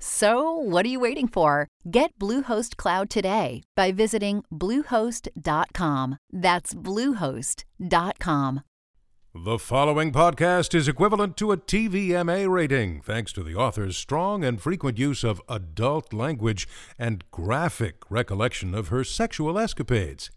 [0.00, 1.66] So, what are you waiting for?
[1.90, 6.18] Get Bluehost Cloud today by visiting Bluehost.com.
[6.32, 8.60] That's Bluehost.com.
[9.34, 14.60] The following podcast is equivalent to a TVMA rating thanks to the author's strong and
[14.60, 16.66] frequent use of adult language
[16.98, 20.30] and graphic recollection of her sexual escapades.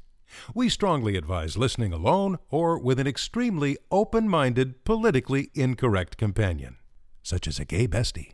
[0.53, 6.77] We strongly advise listening alone or with an extremely open minded, politically incorrect companion,
[7.23, 8.33] such as a gay bestie.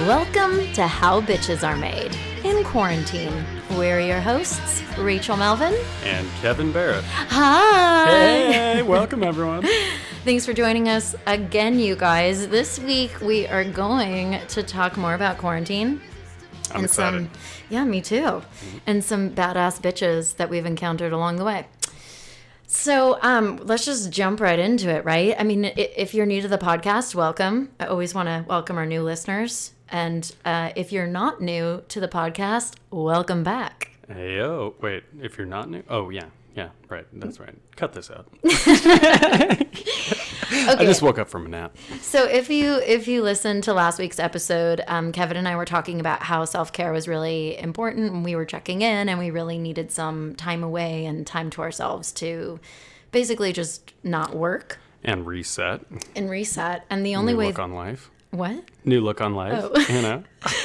[0.00, 3.32] Welcome to How Bitches Are Made in Quarantine.
[3.78, 5.74] We're your hosts, Rachel Melvin.
[6.04, 7.02] and Kevin Barrett.
[7.04, 8.04] Hi.
[8.52, 9.66] Hey, welcome everyone.
[10.24, 12.48] Thanks for joining us again, you guys.
[12.48, 16.02] This week we are going to talk more about quarantine.
[16.72, 17.22] I'm excited.
[17.22, 17.30] some,
[17.70, 18.42] yeah, me too.
[18.86, 21.66] And some badass bitches that we've encountered along the way.
[22.66, 25.34] So um, let's just jump right into it, right?
[25.38, 27.70] I mean, if you're new to the podcast, welcome.
[27.80, 29.72] I always want to welcome our new listeners.
[29.88, 33.90] And uh, if you're not new to the podcast, welcome back.
[34.08, 37.54] Hey, oh, wait, if you're not new, oh yeah, yeah, right, that's right.
[37.76, 38.26] Cut this out.
[40.48, 40.84] Okay.
[40.84, 41.76] I just woke up from a nap.
[42.00, 45.64] So if you if you listened to last week's episode, um, Kevin and I were
[45.64, 49.30] talking about how self care was really important, and we were checking in, and we
[49.30, 52.60] really needed some time away and time to ourselves to
[53.10, 55.80] basically just not work And reset.
[56.14, 56.84] and reset.
[56.90, 58.10] And the only way look on life.
[58.36, 58.64] What?
[58.84, 59.64] New look on life.
[59.64, 59.80] Oh.
[59.92, 60.24] You know.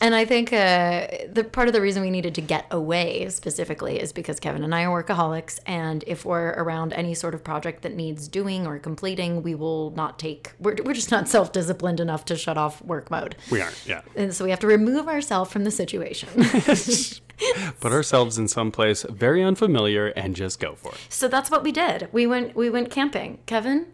[0.00, 4.00] And I think uh, the part of the reason we needed to get away specifically
[4.00, 7.82] is because Kevin and I are workaholics, and if we're around any sort of project
[7.82, 10.52] that needs doing or completing, we will not take.
[10.60, 13.34] We're, we're just not self disciplined enough to shut off work mode.
[13.50, 13.84] We aren't.
[13.86, 14.02] Yeah.
[14.14, 16.28] And so we have to remove ourselves from the situation.
[17.80, 20.98] Put ourselves in some place very unfamiliar and just go for it.
[21.08, 22.08] so that's what we did.
[22.12, 23.38] We went we went camping.
[23.46, 23.86] Kevin?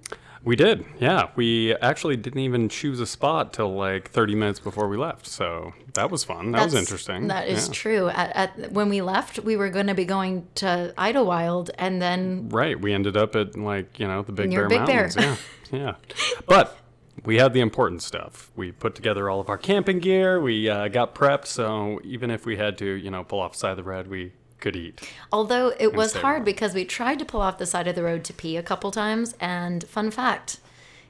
[0.45, 0.85] We did.
[1.01, 1.29] Yeah.
[1.37, 5.27] We actually didn't even choose a spot till like 30 minutes before we left.
[5.27, 6.53] So that was fun.
[6.53, 7.29] That was interesting.
[7.29, 7.73] That is Yeah.
[7.73, 8.09] true.
[8.11, 12.49] At, at when we left, we were going to be going to Idyllwild and then
[12.51, 12.79] Right.
[12.79, 15.03] We ended up at like, you know, the Big Bear Big Bear.
[15.05, 15.17] Mountains.
[15.17, 15.37] Yeah.
[15.73, 15.95] Yeah.
[16.47, 16.77] But
[17.25, 18.53] we had the important stuff.
[18.55, 20.41] We put together all of our camping gear.
[20.41, 21.47] We uh, got prepped.
[21.47, 24.07] So even if we had to, you know, pull off the side of the road,
[24.07, 24.33] we
[24.65, 25.01] could eat.
[25.33, 26.45] although it was hard warm.
[26.45, 28.91] because we tried to pull off the side of the road to pee a couple
[28.91, 30.59] times and fun fact,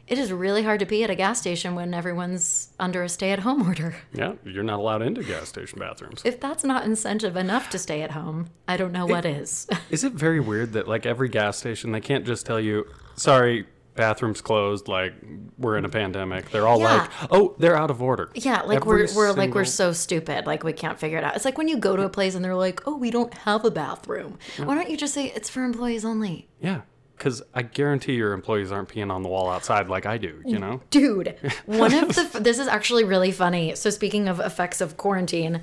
[0.07, 3.63] it is really hard to pee at a gas station when everyone's under a stay-at-home
[3.69, 3.95] order.
[4.13, 4.35] Yeah.
[4.45, 6.21] You're not allowed into gas station bathrooms.
[6.25, 9.67] If that's not incentive enough to stay at home, I don't know what is.
[9.91, 12.85] Is it very weird that like every gas station, they can't just tell you,
[13.17, 15.15] sorry, bathrooms closed, like
[15.59, 16.51] we're in a pandemic.
[16.51, 16.95] They're all Yeah.
[16.99, 18.31] like, oh, they're out of order.
[18.35, 21.37] Yeah, like Every we're we're like we're so stupid, like we can't figure it out.
[21.37, 23.65] It's like when you go to a place and they're like, "Oh, we don't have
[23.65, 26.49] a bathroom." Why don't you just say it's for employees only?
[26.61, 26.83] Yeah.
[27.17, 30.59] Because I guarantee your employees aren't peeing on the wall outside like I do, you
[30.59, 30.81] know?
[30.91, 33.77] Dude, one of the this is actually really funny.
[33.77, 35.63] So speaking of effects of quarantine,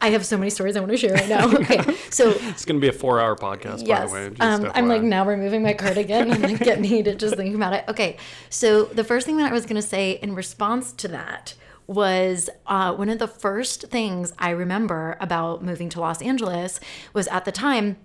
[0.00, 1.52] I have so many stories I want to share right now.
[1.54, 4.26] Okay, so It's going to be a four hour podcast, by yes, the way.
[4.40, 6.30] um, I'm like now removing my cardigan.
[6.32, 7.84] I'm like getting heated just thinking about it.
[7.88, 8.16] Okay,
[8.50, 11.54] so the first thing that I was going to say in response to that
[11.86, 16.80] was uh, one of the first things I remember about moving to Los Angeles
[17.12, 17.96] was at the time.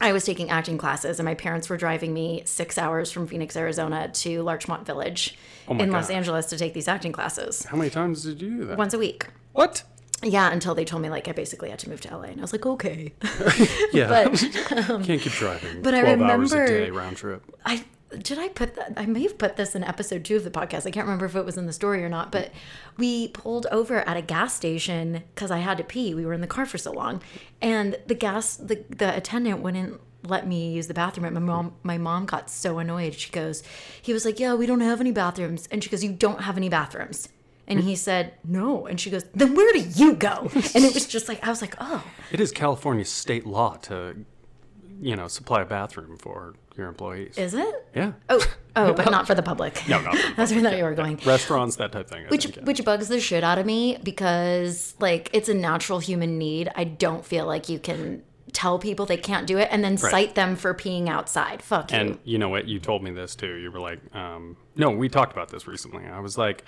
[0.00, 3.56] I was taking acting classes, and my parents were driving me six hours from Phoenix,
[3.56, 5.36] Arizona to Larchmont Village
[5.66, 6.08] Oh in Los.
[6.08, 8.78] Angeles to take these acting classes How many times did you do that?
[8.78, 9.26] once a week.
[9.52, 9.82] What?
[10.22, 12.42] Yeah, until they told me like I basically had to move to LA, and I
[12.42, 13.12] was like, okay.
[13.92, 14.08] Yeah.
[14.08, 17.42] But um, Can't keep driving but I 12 hours a day round trip.
[17.64, 17.84] I
[18.22, 18.94] did I put that?
[18.96, 20.86] I may have put this in episode two of the podcast.
[20.86, 22.32] I can't remember if it was in the story or not.
[22.32, 22.52] But
[22.96, 26.14] we pulled over at a gas station because I had to pee.
[26.14, 27.22] We were in the car for so long,
[27.60, 31.26] and the gas the the attendant wouldn't let me use the bathroom.
[31.26, 33.14] And my mom my mom got so annoyed.
[33.14, 33.62] She goes,
[34.00, 36.56] he was like, "Yeah, we don't have any bathrooms," and she goes, "You don't have
[36.56, 37.28] any bathrooms."
[37.68, 38.86] And he said, no.
[38.86, 40.50] And she goes, then where do you go?
[40.74, 42.04] And it was just like, I was like, oh.
[42.32, 44.24] It is California state law to,
[45.00, 47.36] you know, supply a bathroom for your employees.
[47.36, 47.88] Is it?
[47.94, 48.12] yeah.
[48.28, 48.44] Oh,
[48.76, 49.82] oh, but not for the public.
[49.88, 51.20] No, not for That's where I thought you were going.
[51.26, 52.26] Restaurants, that type of thing.
[52.26, 52.64] I Which think, yeah.
[52.64, 56.70] which bugs the shit out of me because like it's a natural human need.
[56.74, 58.22] I don't feel like you can
[58.52, 61.62] tell people they can't do it and then cite them for peeing outside.
[61.62, 61.98] Fuck you.
[61.98, 62.66] And you know what?
[62.66, 63.54] You told me this too.
[63.56, 66.06] You were like, um, no, we talked about this recently.
[66.06, 66.64] I was like,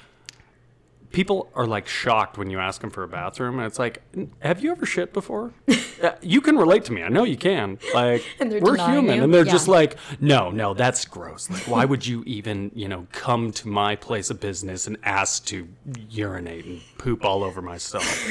[1.12, 4.02] people are like shocked when you ask them for a bathroom, and it's like,
[4.40, 5.52] have you ever shit before?
[6.00, 7.02] Uh, you can relate to me.
[7.02, 7.78] I know you can.
[7.92, 9.22] Like, we're human, you?
[9.24, 9.52] and they're Yeah.
[9.52, 11.50] just like, no, no, that's gross.
[11.50, 15.44] Like, why would you even, you know, come to my place of business and ask
[15.46, 15.68] to
[16.08, 18.06] urinate and poop all over myself?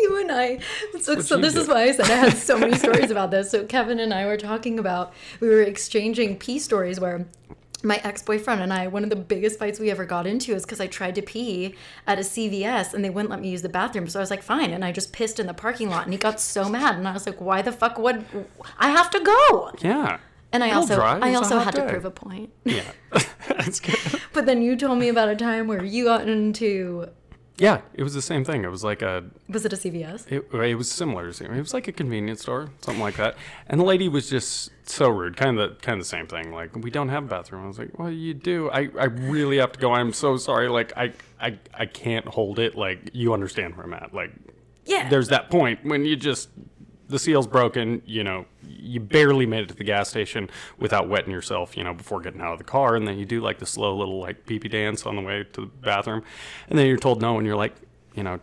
[0.00, 0.60] you and I.
[1.00, 3.50] So, so this is why I said I had so many stories about this.
[3.50, 7.26] So Kevin and I were talking about we were exchanging pee stories where
[7.82, 10.80] my ex-boyfriend and I one of the biggest fights we ever got into is because
[10.80, 11.74] I tried to pee
[12.06, 14.08] at a CVS and they wouldn't let me use the bathroom.
[14.08, 16.18] So I was like, fine, and I just pissed in the parking lot and he
[16.18, 18.24] got so mad and I was like, why the fuck would
[18.78, 19.72] I have to go?
[19.80, 20.18] Yeah.
[20.52, 21.18] And I It'll also dry.
[21.20, 22.50] I also had to prove a point.
[22.64, 22.82] Yeah.
[23.48, 23.96] That's good.
[24.32, 27.08] But then you told me about a time where you got into
[27.58, 28.64] Yeah, it was the same thing.
[28.64, 30.30] It was like a was it a CVS?
[30.32, 31.30] It, uh, it was similar.
[31.30, 33.36] to It was like a convenience store, something like that.
[33.68, 35.36] And the lady was just so rude.
[35.36, 36.50] Kind of, the, kind of the same thing.
[36.52, 37.64] Like, we don't have a bathroom.
[37.64, 38.70] I was like, well, you do.
[38.70, 39.92] I, I really have to go.
[39.92, 40.68] I'm so sorry.
[40.68, 42.74] Like, I, I, I can't hold it.
[42.74, 44.14] Like, you understand where I'm at.
[44.14, 44.32] Like,
[44.86, 45.08] Yeah.
[45.10, 46.48] there's that point when you just
[47.12, 48.02] the seal's broken.
[48.04, 51.76] You know, you barely made it to the gas station without wetting yourself.
[51.76, 53.96] You know, before getting out of the car, and then you do like the slow
[53.96, 56.24] little like pee pee dance on the way to the bathroom,
[56.68, 57.74] and then you're told no, and you're like,
[58.14, 58.40] you know.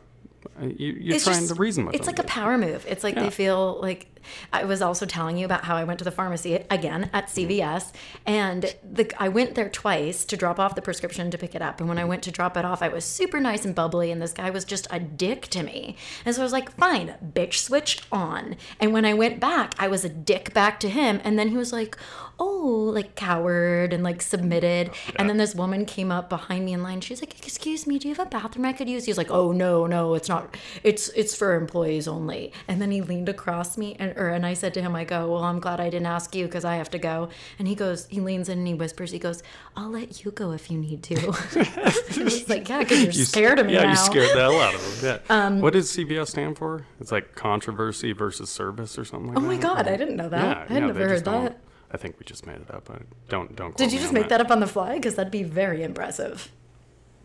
[0.62, 2.16] Uh, you, you're It's trying just- to reason with It's them.
[2.16, 2.86] like a power move.
[2.88, 3.24] It's like Yeah.
[3.24, 4.08] they feel like
[4.52, 7.50] I was also telling you about how I went to the pharmacy again at mm-hmm.
[7.50, 7.92] CVS,
[8.26, 11.80] and the I went there twice to drop off the prescription to pick it up.
[11.80, 14.22] And when I went to drop it off, I was super nice and bubbly, and
[14.22, 15.96] this guy was just a dick to me.
[16.26, 19.88] And so I was like, "Fine, bitch, switch on." And when I went back, I
[19.88, 21.98] was a dick back to him, and then he was like,
[22.40, 24.92] "Oh, like coward," and like submitted.
[24.92, 27.02] Oh, and then this woman came up behind me in line.
[27.02, 29.32] She's like, "Excuse me, do you have a bathroom I could use?" He was like,
[29.32, 30.58] "Oh no, no, it's not.
[30.84, 34.54] It's it's for employees only." And then he leaned across me, and or and I
[34.54, 36.90] said to him, "I go, well, I'm glad I didn't ask you because I have
[36.92, 39.44] to go." And he goes, he leans in and he whispers, he goes,
[39.76, 43.60] "I'll let you go if you need to." Was like, "Yeah, because you're You scared
[43.60, 45.10] of me yeah, now." you scared the hell out of them.
[45.10, 45.20] Yeah.
[45.40, 46.86] Um, what does CVS stand for?
[47.00, 49.48] It's like controversy versus service or something like oh that.
[49.48, 49.68] Oh that.
[49.68, 50.42] my god, I didn't know that.
[50.42, 51.60] Yeah, I had yeah, never heard that.
[51.92, 52.86] I think we just made it up.
[52.86, 53.76] But don't don't.
[53.78, 54.96] Did you just make that up on the fly?
[54.96, 56.52] Because that'd be very impressive.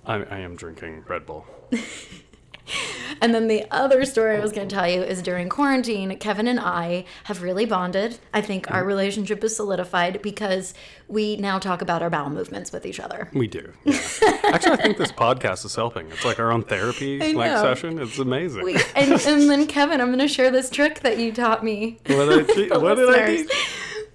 [0.07, 1.47] I, I am drinking Red Bull.
[3.21, 6.49] And then the other story I was going to tell you is during quarantine, Kevin
[6.49, 8.19] and I have really bonded.
[8.33, 8.75] I think Mm-hmm.
[8.75, 10.73] our relationship is solidified because
[11.07, 13.29] we now talk about our bowel movements with each other.
[13.35, 13.71] We do.
[13.85, 14.01] Yeah.
[14.45, 16.11] Actually, I think this podcast is helping.
[16.11, 17.63] It's like our own therapy I like know.
[17.63, 17.99] session.
[17.99, 18.65] It's amazing.
[18.65, 22.01] We, and, and then Kevin, I'm going to share this trick that you taught me.
[22.07, 23.53] what did I, te- the what did I listeners.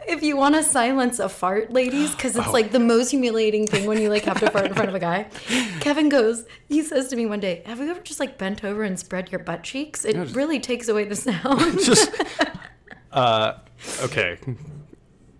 [0.10, 3.86] If you want to silence a fart, ladies, because it's like the most humiliating thing
[3.86, 5.28] when you like have to fart in front of a guy.
[5.82, 8.84] Kevin goes, he says to me one day, "Have you ever just like bent over
[8.84, 10.04] and spread your butt cheeks?
[10.06, 12.12] It just- really takes away the sound." Just
[13.12, 13.54] uh,
[14.02, 14.40] okay.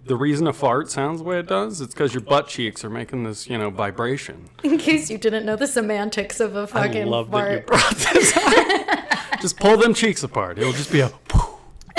[0.06, 2.90] The reason a fart sounds the way it does, it's because your butt cheeks are
[2.90, 4.50] making this, you know, vibration.
[4.64, 7.68] in case you didn't know the semantics of a fucking I love that you fart.
[7.68, 9.40] brought this up.
[9.42, 10.58] just pull them cheeks apart.
[10.60, 11.12] It'll just be a.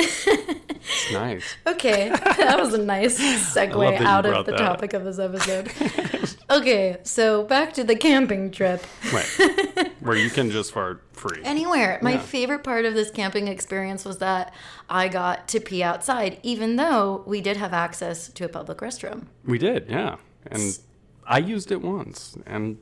[0.01, 1.57] it's nice.
[1.67, 4.59] Okay, that was a nice segue out of the that.
[4.59, 5.71] topic of this episode.
[6.51, 8.85] okay, so back to the camping trip.
[9.13, 9.91] Right.
[10.01, 11.41] Where you can just fart free.
[11.45, 11.99] Anywhere.
[12.03, 12.19] My Yeah.
[12.21, 14.53] favorite part of this camping experience was that
[14.89, 19.27] I got to pee outside, even though we did have access to a public restroom.
[19.45, 20.17] We did, yeah.
[20.47, 20.79] And
[21.27, 22.79] I used it once, and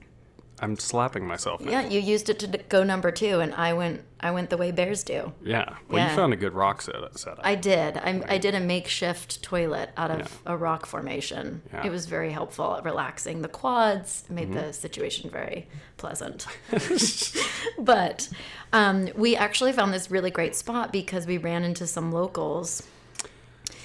[0.61, 1.61] I'm slapping myself.
[1.61, 1.71] now.
[1.71, 4.03] Yeah, you used it to go number two, and I went.
[4.21, 5.33] I went the way bears do.
[5.45, 5.77] Yeah.
[5.89, 6.11] Well, Yeah.
[6.11, 7.39] you found a good rock set setup.
[7.45, 7.97] I did.
[7.99, 10.53] I, I did a makeshift toilet out of Yeah.
[10.55, 11.63] a rock formation.
[11.71, 11.79] Yeah.
[11.79, 11.87] Mm-hmm.
[11.87, 14.25] It was very helpful at relaxing the quads.
[14.29, 16.49] Made the situation very pleasant.
[17.79, 18.29] but
[18.73, 22.83] um, we actually found this really great spot because we ran into some locals.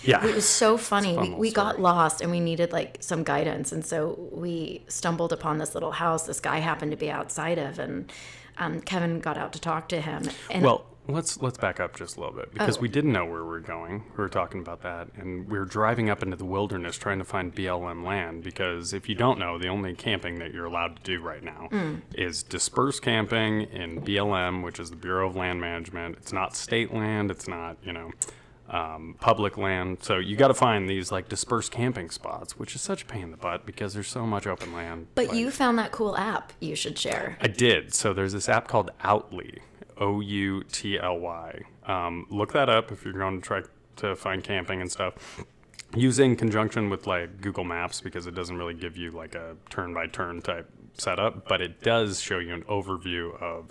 [0.04, 0.26] Yeah.
[0.26, 1.18] It was so funny.
[1.18, 3.72] We, we got lost and we needed like some guidance.
[3.72, 7.80] And so we stumbled upon this little house this guy happened to be outside of.
[7.80, 8.12] And
[8.58, 10.24] um, Kevin got out to talk to him.
[10.50, 12.82] And Well, let's let's back up just a little bit because Oh.
[12.82, 14.04] we didn't know where we were going.
[14.16, 17.26] We were talking about that, and we were driving up into the wilderness trying to
[17.26, 18.44] find BLM land.
[18.44, 21.68] Because if you don't know, the only camping that you're allowed to do right now
[21.72, 21.96] Hmm.
[22.16, 26.18] is dispersed camping in BLM, which is the Bureau of Land Management.
[26.20, 27.32] It's not state land.
[27.32, 28.12] It's not you know.
[28.70, 32.82] Um, public land, so you got to find these like dispersed camping spots, which is
[32.82, 35.08] such a pain in the butt because there's so much open land.
[35.16, 37.38] but like- you found that cool app you should share.
[37.42, 37.94] I did.
[37.94, 39.60] So there's this app called Outly,
[39.98, 41.62] O U T L Y.
[41.86, 43.62] Um, look that up if you're going to try
[43.98, 45.44] to find camping and stuff.
[45.96, 49.58] use in conjunction with like Google Maps because it doesn't really give you like a
[49.70, 53.66] turn by turn type setup, but it does show you an overview of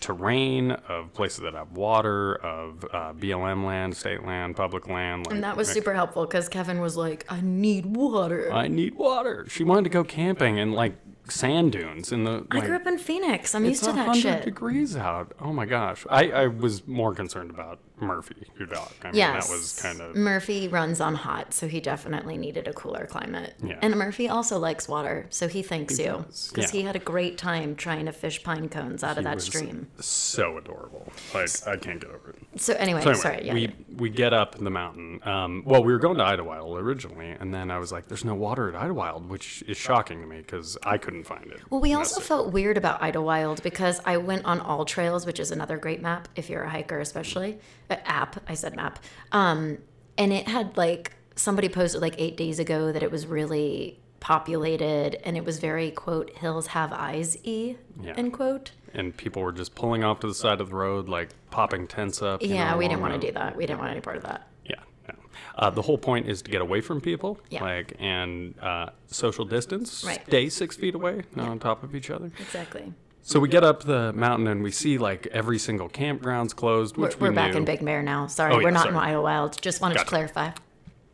[0.00, 5.26] terrain, of places that have water, of uh, BLM land, state land, public land.
[5.26, 8.52] Like, And that was super helpful because Kevin was like, I need water.
[8.52, 9.46] I need water.
[9.48, 10.96] She wanted to go camping and like
[11.28, 12.46] sand dunes in the.
[12.50, 13.54] I grew up in Phoenix.
[13.54, 14.44] I'm used to that 100 shit.
[14.44, 15.32] degrees out.
[15.40, 16.06] Oh my gosh.
[16.10, 18.90] I, I was more concerned about Murphy, your dog.
[19.02, 19.46] I mean, Yes.
[19.46, 20.16] that was kind of.
[20.16, 23.54] Murphy runs on hot, so he definitely needed a cooler climate.
[23.62, 23.78] Yeah.
[23.82, 26.80] And Murphy also likes water, so he thanks you because yeah.
[26.80, 29.88] he had a great time trying to fish pine cones out of that stream.
[30.00, 31.10] So adorable.
[31.32, 32.60] Like, I can't get over it.
[32.60, 33.46] So anyway, So anyway, sorry.
[33.46, 33.54] Yeah.
[33.54, 35.20] we we get up in the mountain.
[35.22, 38.34] Um, well, we were going to Idyllwild originally, and then I was like, "There's no
[38.34, 41.60] water at Idyllwild," which is shocking to me because I couldn't find it.
[41.70, 45.38] Well, we And also felt weird about Idyllwild because I went on All Trails, which
[45.38, 47.58] is another great map if you're a hiker, especially
[47.90, 48.36] uh, app.
[48.48, 48.98] I said map,
[49.30, 49.78] um,
[50.18, 55.16] and it had like somebody posted like eight days ago that it was really populated
[55.24, 58.14] and it was very quote hills have eyes e Yeah.
[58.16, 58.72] end quote.
[58.94, 62.22] and people were just pulling off to the side of the road, like popping tents
[62.22, 62.40] up.
[62.42, 63.54] Yeah, know, we didn't want to do that.
[63.56, 64.46] We didn't want any part of that.
[64.64, 64.76] Yeah,
[65.08, 65.14] no.
[65.56, 67.62] Uh, the whole point is to get away from people, Yeah.
[67.62, 70.04] like and uh, social distance.
[70.04, 70.22] Right.
[70.26, 72.30] Stay six feet away, not on top of each other.
[72.38, 72.92] Exactly.
[73.22, 77.06] So we get up the mountain and we see like every single campground's closed, We're,
[77.08, 78.26] which we we're back in Big Bear now.
[78.26, 78.94] Sorry, Oh, yeah, we're not sorry.
[78.94, 79.60] in Idyllwild.
[79.62, 80.04] Just wanted Gotcha.
[80.04, 80.50] to clarify.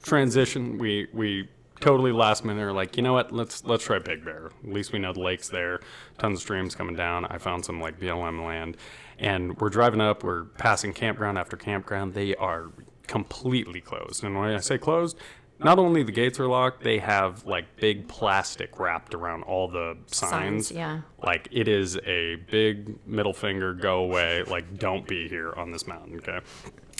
[0.02, 1.48] transition we we
[1.80, 4.92] totally last minute are like you know what let's let's try big bear at least
[4.92, 5.80] we know the lake's there
[6.18, 8.76] tons of streams coming down i found some like blm land
[9.18, 12.66] and we're driving up we're passing campground after campground they are
[13.10, 14.22] completely closed.
[14.22, 15.16] And when i say closed
[15.58, 19.96] not only the gates are locked they have like big plastic wrapped around all the
[20.06, 21.00] signs, Signs, yeah.
[21.22, 25.88] like it is a big middle finger go away like don't be here on this
[25.88, 26.38] mountain okay?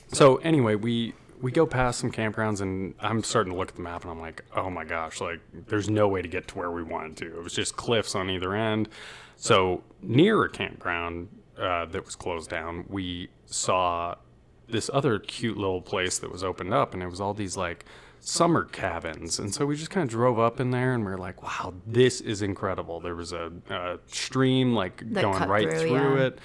[0.08, 3.82] So anyway we we go past some campgrounds and i'm starting to look at the
[3.82, 6.72] map and i'm like oh my gosh like there's no way to get to where
[6.72, 7.26] we wanted to.
[7.38, 8.88] It was just cliffs on either end.
[9.36, 14.16] So near a campground uh, that was closed down we saw
[14.72, 17.84] this other cute little place that was opened up and it was all these like
[18.20, 19.38] summer cabins.
[19.38, 21.74] And so we just kind of drove up in there and we are like wow
[21.86, 23.00] this is incredible.
[23.00, 26.26] There was a, a stream like That going right through, through, yeah.
[26.26, 26.38] it.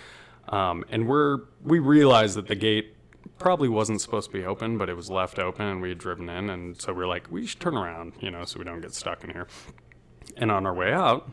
[0.47, 2.95] Um, and we're we realized that the gate
[3.39, 6.29] probably wasn't supposed to be open but it was left open and we had driven
[6.29, 8.81] in and so we are like we should turn around you know so we don't
[8.81, 9.47] get stuck in here.
[10.37, 11.29] And on our way out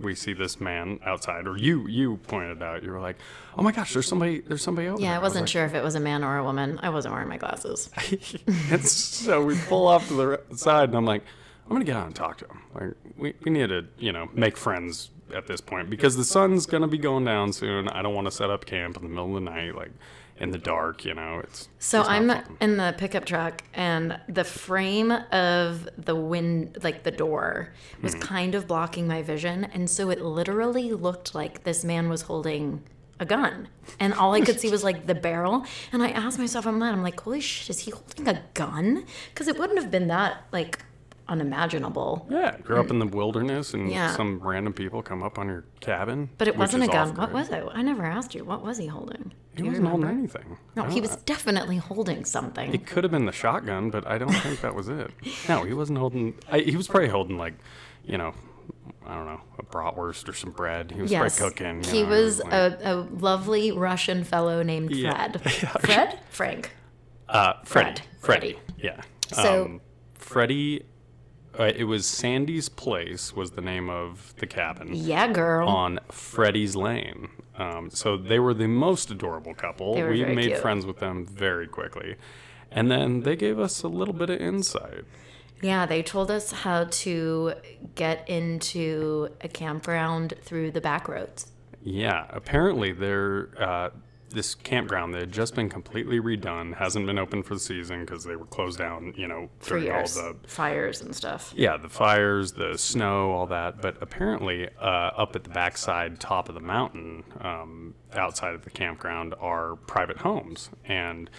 [0.00, 3.16] we see this man outside or you you pointed out you were like
[3.56, 5.74] oh my gosh there's somebody there's somebody over Yeah, there I wasn't was sure if
[5.74, 6.78] it was a man or a woman.
[6.82, 7.88] I wasn't wearing my glasses.
[8.70, 11.22] and so we pull off to the side and i'm like
[11.66, 14.28] i'm gonna get out and talk to him like we, we need to you know
[14.34, 18.14] make friends at this point because the sun's gonna be going down soon i don't
[18.14, 19.90] want to set up camp in the middle of the night like
[20.38, 22.56] in the dark you know it's So I'm fun.
[22.60, 28.20] in the pickup truck, and the frame of the wind, like the door, was Mm-hmm.
[28.22, 29.64] kind of blocking my vision.
[29.64, 32.82] And so it literally looked like this man was holding
[33.18, 33.68] a gun.
[33.98, 35.64] And all I could see was like the barrel.
[35.92, 39.04] And I asked myself, I'm not, I'm like, holy shit, is he holding a gun?
[39.32, 40.80] Because it wouldn't have been that like
[41.28, 42.26] unimaginable.
[42.30, 44.14] Yeah, grew up in the wilderness and Yeah.
[44.14, 46.30] some random people come up on your cabin.
[46.38, 47.10] But it which wasn't a is gun.
[47.10, 47.64] off What was it?
[47.72, 48.44] I never asked you.
[48.44, 49.32] What was he holding?
[49.52, 50.20] He Do you wasn't holding remember?
[50.38, 50.58] anything.
[50.76, 52.74] No, I he don't- was definitely holding something.
[52.74, 55.10] It could have been the shotgun, but I don't think that was it.
[55.48, 56.34] No, he wasn't holding.
[56.50, 57.54] I, he was probably holding like,
[58.04, 58.34] you know,
[59.06, 60.90] I don't know, a bratwurst or some bread.
[60.90, 61.84] He was Yes, probably cooking.
[61.84, 65.32] you he know, was like- a, a lovely Russian fellow named Yeah.
[65.32, 65.40] Fred.
[65.80, 66.18] Fred?
[66.30, 66.70] Frank.
[67.28, 68.00] Uh, Freddie.
[68.00, 68.02] Fred.
[68.20, 68.58] Freddie.
[68.78, 69.00] Yeah.
[69.32, 69.80] So- um,
[70.14, 70.84] Freddie.
[71.58, 74.90] Uh, it was Sandy's Place was the name of the cabin.
[74.92, 75.68] Yeah, girl.
[75.68, 77.28] on Freddie's Lane.
[77.58, 79.94] Um, so they were the most adorable couple.
[79.94, 80.58] They were we very made cute.
[80.58, 82.16] friends with them very quickly.
[82.70, 85.04] And then they gave us a little bit of insight.
[85.62, 87.54] Yeah, they told us how to
[87.94, 91.46] get into a campground through the back roads.
[91.82, 93.90] Yeah, apparently they're uh,
[94.30, 98.24] this campground that had just been completely redone, hasn't been open for the season because
[98.24, 100.14] they were closed down, you know, during all years.
[100.14, 101.52] the Fires and stuff.
[101.56, 103.80] Yeah, the fires, the snow, all that.
[103.80, 104.84] But apparently, uh,
[105.16, 110.18] up at the backside, top of the mountain, um, outside of the campground, are private
[110.18, 110.70] homes.
[110.84, 111.30] And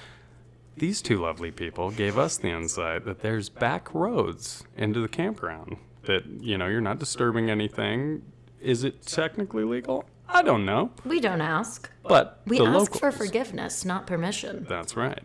[0.76, 5.78] these two lovely people gave us the insight that there's back roads into the campground.
[6.04, 8.22] That, you know, you're not disturbing anything.
[8.62, 10.06] Is it technically legal?
[10.30, 10.92] I don't know.
[11.06, 11.90] We don't ask.
[12.04, 14.66] But We ask for forgiveness, not permission.
[14.70, 15.24] That's right.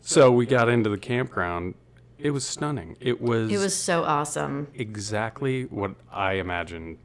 [0.00, 1.74] So we got into the campground.
[2.18, 2.96] It was stunning.
[3.00, 4.68] It was It was so awesome.
[4.74, 6.98] exactly what I imagined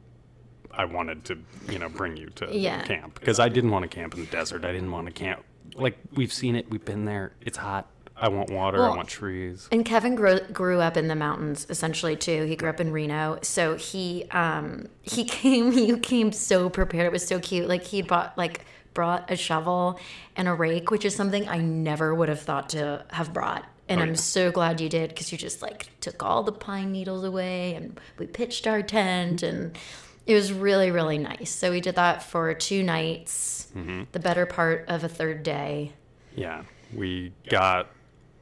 [0.72, 1.38] I wanted to,
[1.70, 2.82] you know, bring you to Yeah.
[2.82, 4.64] camp because I didn't want to camp in the desert.
[4.64, 5.44] I didn't want to camp
[5.74, 6.70] like we've seen it.
[6.70, 7.32] We've been there.
[7.40, 7.88] It's hot.
[8.20, 8.82] I want water.
[8.84, 9.68] I want trees.
[9.70, 12.44] And Kevin grew, grew up in the mountains essentially too.
[12.44, 17.06] He grew up in Reno, so he um he came he came so prepared.
[17.06, 17.68] It was so cute.
[17.68, 20.00] Like he bought like brought a shovel
[20.36, 23.64] and a rake, which is something I never would have thought to have brought.
[23.88, 24.14] And Oh, I'm yeah.
[24.16, 27.98] so glad you did because you just like took all the pine needles away and
[28.18, 29.78] we pitched our tent and
[30.26, 31.50] it was really really nice.
[31.50, 34.04] So we did that for two nights, Mm-hmm.
[34.12, 35.92] the better part of a third day.
[36.34, 36.62] Yeah,
[36.94, 37.88] we got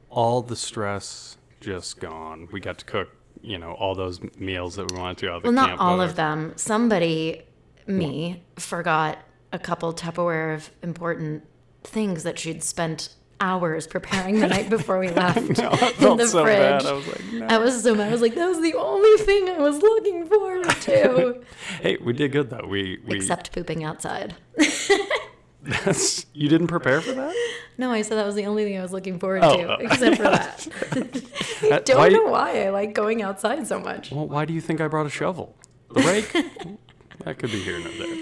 [0.09, 2.47] all the stress just gone.
[2.51, 3.09] We got to cook,
[3.41, 5.81] you know, all those meals that we wanted to out of the Well, not camp.
[5.81, 6.53] all but- of them.
[6.55, 7.43] Somebody,
[7.85, 9.19] me, forgot
[9.53, 11.43] a couple Tupperware of important
[11.83, 15.71] things that she'd spent hours preparing the night before we left No,
[16.11, 16.57] in the so fridge.
[16.57, 16.85] bad.
[16.87, 17.45] I was like, no.
[17.47, 18.07] I was so mad.
[18.09, 21.41] I was like, that was the only thing I was looking forward to.
[21.81, 22.65] Hey, we did good though.
[22.67, 24.35] We we Except pooping outside.
[26.33, 27.33] you didn't prepare for that.
[27.79, 29.77] No, I said that was the only thing I was looking forward Oh, to, oh.
[29.81, 30.67] except for that.
[31.71, 34.11] Uh, Don't why, know why I like going outside so much.
[34.11, 35.55] Well, why do you think I brought a shovel?
[35.93, 36.31] The rake?
[37.23, 38.17] that could be here, no there.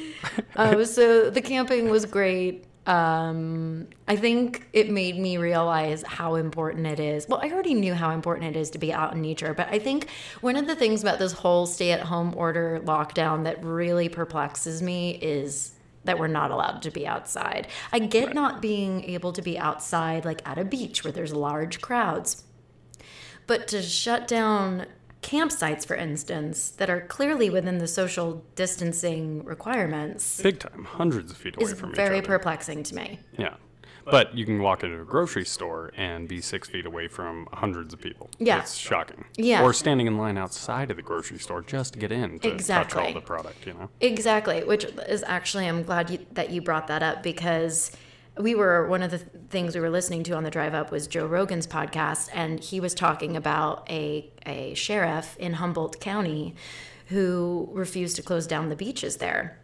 [0.58, 2.66] uh, so the camping was great.
[2.86, 7.26] Um, I think it made me realize how important it is.
[7.28, 9.80] Well, I already knew how important it is to be out in nature, but I
[9.80, 10.10] think
[10.42, 14.82] one of the things about this whole stay at home order lockdown that really perplexes
[14.82, 15.72] me is
[16.06, 17.68] that we're not allowed to be outside.
[17.92, 21.82] I get not being able to be outside like at a beach where there's large
[21.82, 22.44] crowds.
[23.48, 24.88] But to shut down
[25.22, 31.38] campsites, for instance, that are clearly within the social distancing requirements Big time, hundreds of
[31.38, 32.38] feet away from very each other.
[32.38, 33.20] perplexing to me.
[33.38, 33.56] yeah,
[34.06, 37.94] but you can walk into a grocery store and be six feet away from hundreds
[37.94, 38.30] of people.
[38.40, 38.60] Yeah.
[38.60, 39.26] it's shocking.
[39.38, 39.64] Yeah.
[39.64, 42.96] or standing in line outside of the grocery store just to get in to touch
[42.96, 43.66] all the product.
[43.66, 43.90] You know.
[44.02, 47.92] Exactly, which is actually I'm glad you, that you brought that up because
[48.38, 51.08] we were one of the things we were listening to on the drive up was
[51.08, 56.56] Joe Rogan's podcast, and he was talking about a a sheriff in Humboldt County
[57.08, 59.60] who refused to close down the beaches there,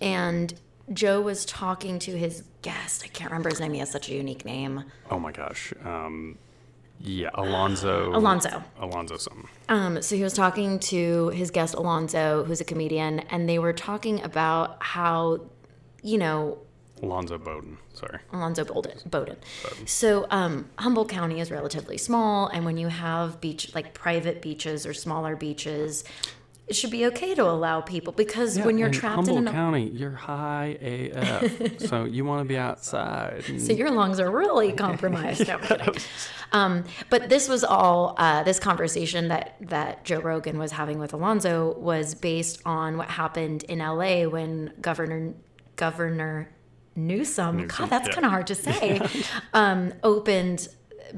[0.00, 0.52] and
[0.92, 3.02] Joe was talking to his guest.
[3.04, 3.72] I can't remember his name.
[3.72, 4.84] He has such a unique name.
[5.10, 5.72] Oh my gosh.
[5.84, 6.36] Um,
[6.98, 8.14] yeah, Alonzo.
[8.14, 8.62] Alonzo.
[8.78, 9.48] Alonzo something.
[9.68, 13.72] Um, so he was talking to his guest Alonzo, who's a comedian, and they were
[13.72, 15.40] talking about how,
[16.02, 16.58] you know,
[17.02, 17.78] Alonzo Bodden.
[17.94, 18.18] Sorry.
[18.32, 19.08] Alonzo Bodden.
[19.08, 19.36] Bodden.
[19.86, 24.84] So um, Humboldt County is relatively small, and when you have beach like private beaches
[24.84, 26.04] or smaller beaches,
[26.70, 29.52] it should be okay to allow people because when you're in trapped Humboldt in an
[29.52, 33.42] County, you're high AF, so you want to be outside.
[33.48, 35.46] and- so your lungs are really compromised.
[35.48, 35.94] No, I'm.
[36.52, 41.12] Um, but this was all uh, this conversation that that Joe Rogan was having with
[41.12, 45.34] Alonzo was based on what happened in LA when Governor
[45.76, 46.50] Governor
[46.96, 48.14] Newsom, Newsom, God, that's yeah.
[48.14, 49.00] kind of hard to say,
[49.54, 50.66] um, opened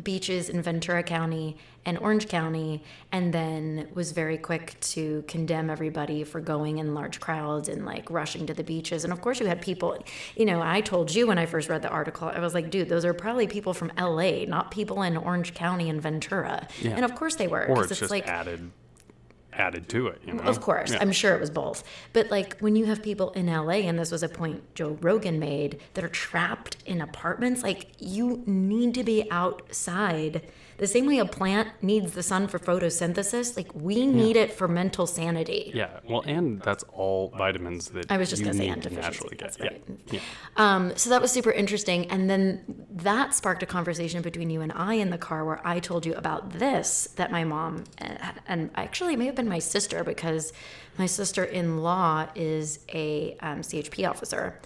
[0.02, 6.22] beaches in Ventura County and Orange County, and then was very quick to condemn everybody
[6.22, 9.02] for going in large crowds and like rushing to the beaches.
[9.02, 9.98] And of course, you had people,
[10.37, 12.88] you know, I told you when I first read the article, I was like, dude,
[12.88, 16.68] those are probably people from LA, not people in Orange County and Ventura.
[16.81, 16.92] Yeah.
[16.92, 17.66] And of course they were.
[17.66, 18.70] or 'cause it's, just like, added
[19.53, 20.21] added to it.
[20.27, 20.43] You know?
[20.45, 20.99] of course, Yeah.
[21.01, 21.85] I'm sure it was both.
[22.12, 25.38] But like when you have people in LA, and this was a point Joe Rogan
[25.38, 30.43] made, that are trapped in apartments, like you need to be outside.
[30.79, 34.67] The same way a plant needs the sun for photosynthesis, like we need it for
[34.67, 35.71] mental sanity.
[35.75, 38.91] Yeah, well, and that's all vitamins that I was just gonna say need and to
[38.91, 39.57] naturally get.
[39.57, 39.95] that's Yeah.
[40.11, 40.21] yeah,
[40.57, 42.11] Um, so that was super interesting.
[42.11, 45.81] And then that sparked a conversation between you and I in the car where I
[45.81, 49.59] told you about this that my mom, uh, and actually it may have been my
[49.59, 50.52] sister because
[50.98, 54.61] my sister in law is a um, CHP officer.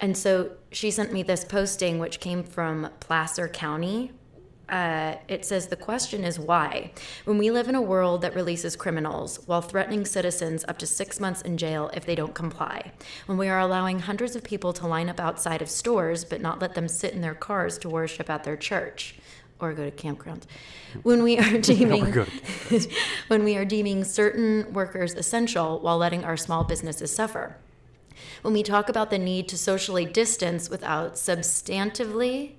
[0.00, 4.12] And so she sent me this posting, which came from Placer County,
[4.68, 6.90] uh, it says the question is why.
[7.24, 11.20] When we live in a world that releases criminals while threatening citizens up to six
[11.20, 12.92] months in jail if they don't comply,
[13.26, 16.60] when we are allowing hundreds of people to line up outside of stores but not
[16.60, 19.16] let them sit in their cars to worship at their church
[19.60, 20.44] or go to campgrounds,
[21.02, 22.04] when we are deeming
[23.28, 27.56] when we are deeming certain workers essential while letting our small businesses suffer.
[28.42, 32.52] When we talk about the need to socially distance without substantively,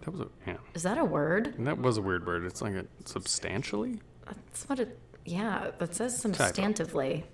[0.00, 1.54] that was a yeah, is that a word?
[1.58, 2.44] that was a weird word.
[2.44, 4.00] It's like a substantially.
[4.26, 4.98] That's what it.
[5.24, 7.24] Yeah, that says substantively.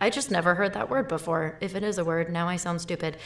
[0.00, 1.58] I just never heard that word before.
[1.60, 3.16] If it is a word, now I sound stupid.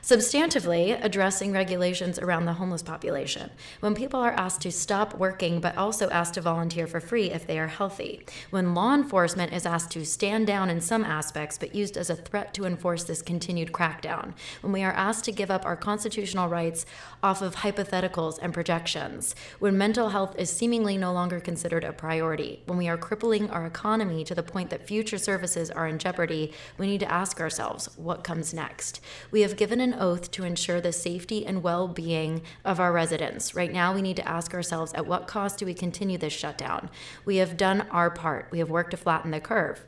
[0.00, 3.50] Substantively, addressing regulations around the homeless population.
[3.80, 7.46] When people are asked to stop working, but also asked to volunteer for free if
[7.46, 8.24] they are healthy.
[8.50, 12.16] When law enforcement is asked to stand down in some aspects, but used as a
[12.16, 14.34] threat to enforce this continued crackdown.
[14.62, 16.86] When we are asked to give up our constitutional rights
[17.22, 19.34] off of hypotheticals and projections.
[19.58, 22.62] When mental health is seemingly no longer considered a priority.
[22.66, 26.19] When we are crippling our economy to the point that future services are in jeopardy,
[26.26, 29.00] we need to ask ourselves what comes next.
[29.30, 33.54] We have given an oath to ensure the safety and well being of our residents.
[33.54, 36.90] Right now, we need to ask ourselves at what cost do we continue this shutdown?
[37.24, 39.84] We have done our part, we have worked to flatten the curve.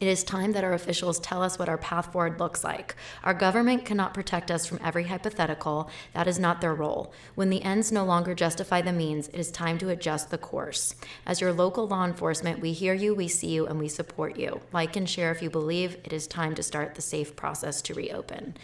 [0.00, 2.94] It is time that our officials tell us what our path forward looks like.
[3.22, 5.88] Our government cannot protect us from every hypothetical.
[6.14, 7.12] That is not their role.
[7.34, 10.94] When the ends no longer justify the means, it is time to adjust the course.
[11.26, 14.60] As your local law enforcement, we hear you, we see you, and we support you.
[14.72, 17.94] Like and share if you believe it is time to start the safe process to
[17.94, 18.56] reopen.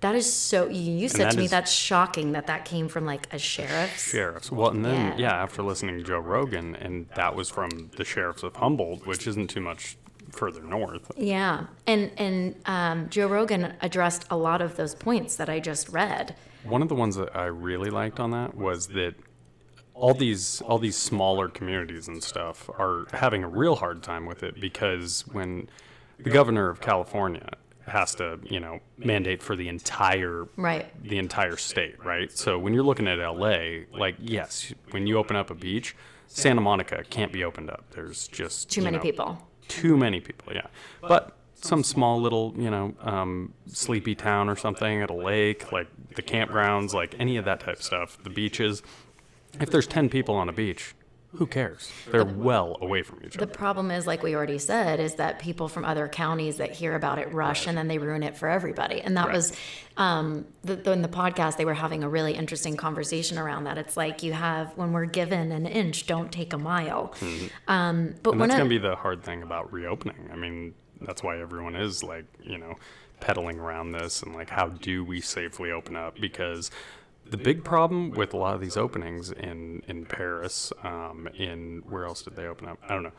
[0.00, 0.68] That is so.
[0.68, 4.10] You said to me is- that's shocking that that came from like a sheriff's.
[4.10, 4.50] sheriffs.
[4.52, 5.30] Well, and then Yeah.
[5.30, 5.42] yeah.
[5.42, 9.48] after listening to Joe Rogan, and that was from the sheriffs of Humboldt, which isn't
[9.50, 9.96] too much
[10.38, 11.10] further north.
[11.16, 15.88] Yeah, and and um, Joe Rogan addressed a lot of those points that I just
[15.88, 16.36] read.
[16.64, 19.14] One of the ones that I really liked on that was that
[19.94, 24.42] all these all these smaller communities and stuff are having a real hard time with
[24.44, 25.68] it because when
[26.18, 27.48] the governor of California
[27.86, 30.86] has to, you know, mandate for the entire Right.
[31.02, 32.30] the entire state, right?
[32.30, 35.96] So when you're looking at LA, like yes, when you open up a beach,
[36.26, 37.86] Santa Monica can't be opened up.
[37.90, 39.47] There's just Too many know, people.
[39.68, 40.66] Too many people, yeah.
[41.00, 45.88] But some small little, you know, um, sleepy town or something at a lake, like
[46.14, 48.82] the campgrounds, like any of that type of stuff, the beaches.
[49.60, 50.94] If there's 10 people on a beach,
[51.34, 51.92] who cares?
[52.10, 53.44] They're well away from each other.
[53.44, 56.94] The problem is, like we already said, is that people from other counties that hear
[56.94, 59.02] about it rush and then they ruin it for everybody.
[59.02, 59.34] And that Right.
[59.34, 59.52] was,
[59.98, 63.76] um, the, the, in the podcast, they were having a really interesting conversation around that.
[63.76, 67.14] It's like you have, when we're given an inch, don't take a mile.
[67.66, 70.30] Um, but And when that's going to be the hard thing about reopening.
[70.32, 72.76] I mean, that's why everyone is like, you know,
[73.20, 76.18] pedaling around this and like, how do we safely open up?
[76.20, 76.70] Because
[77.30, 82.04] the big problem with a lot of these openings in in Paris, um, in where
[82.04, 82.78] else did they open up?
[82.88, 83.12] I don't know.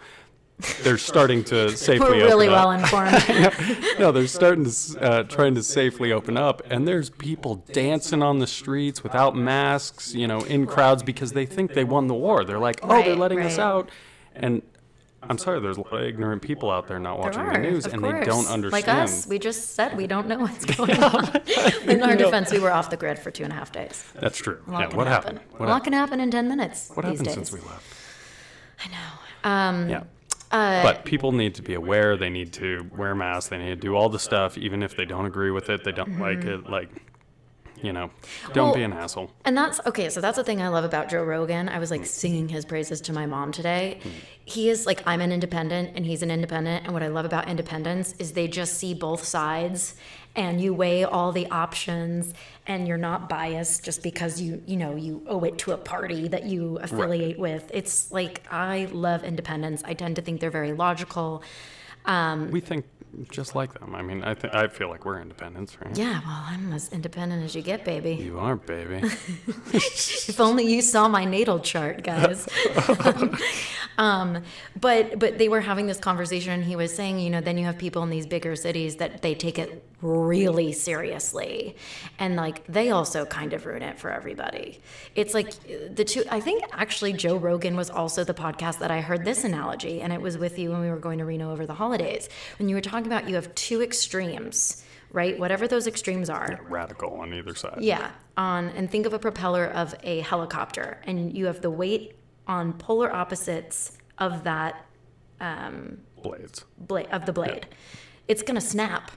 [0.82, 2.80] They're starting to safely we're really open well up.
[2.82, 3.78] informed.
[4.00, 8.40] No, they're starting to uh, trying to safely open up, and there's people dancing on
[8.40, 12.44] the streets without masks, you know, in crowds because they think they won the war.
[12.46, 13.90] They're like, oh, they're Right, letting us out,
[14.36, 14.62] and
[15.22, 17.86] I'm sorry, there's a lot of ignorant people out there not watching There the news,
[17.86, 18.72] of and they don't understand.
[18.72, 21.42] Like us, we just said we don't know what's going on.
[21.90, 24.06] In our defense, we were off the grid for two and a half days.
[24.16, 24.60] That's true.
[24.70, 25.36] Yeah, what happen.
[25.38, 25.40] happened?
[25.54, 26.90] a What, lot hap- can happen in 10 minutes.
[26.94, 27.34] what these happened days.
[27.36, 27.84] since we left?
[28.86, 29.50] I know.
[29.50, 30.04] Um, Yeah.
[30.52, 32.16] but people need to be aware.
[32.18, 33.50] They need to wear masks.
[33.50, 35.84] They need to do all the stuff, even if they don't agree with it.
[35.84, 36.70] They don't like it.
[36.70, 36.90] Like,
[37.82, 38.10] you know,
[38.54, 39.32] don't Well, be an asshole.
[39.46, 40.10] And that's okay.
[40.10, 41.70] So that's the thing I love about Joe Rogan.
[41.70, 42.06] I was like mm.
[42.08, 44.00] singing his praises to my mom today.
[44.04, 44.12] Mm.
[44.46, 46.86] He is like, I'm an independent and he's an independent.
[46.86, 49.96] And what I love about independence is they just see both sides
[50.36, 52.34] and you weigh all the options
[52.68, 56.28] and you're not biased just because you, you know, you owe it to a party
[56.28, 57.70] that you affiliate with.
[57.74, 61.44] It's like, I love independence I tend to think they're very logical.
[62.06, 62.86] Um, we think
[63.30, 63.96] just like them.
[63.96, 65.98] I mean, I th- I feel like we're independents, right?
[65.98, 68.16] Yeah, well, I'm as independent as you get, baby.
[68.16, 69.02] You are, baby.
[70.30, 72.48] If only you saw my natal chart, guys.
[73.98, 74.44] um,
[74.80, 77.66] but but they were having this conversation, and he was saying, you know, then you
[77.66, 81.76] have people in these bigger cities that they take it really seriously,
[82.20, 84.80] and like they also kind of ruin it for everybody.
[85.16, 85.52] It's like
[85.96, 86.24] the two.
[86.30, 90.14] I think actually Joe Rogan was also the podcast that I heard this analogy, and
[90.14, 92.76] it was with you when we were going to Reno over the holidays when you
[92.76, 94.84] were talking about you have two extremes.
[95.12, 97.80] Right, whatever those extremes are, Radical on either side.
[97.82, 102.16] yeah, on and think of a propeller of a helicopter, and you have the weight
[102.48, 104.86] on polar opposites of that
[105.42, 106.64] um, Blades.
[106.78, 107.66] blade of the blade.
[108.28, 109.10] It's gonna snap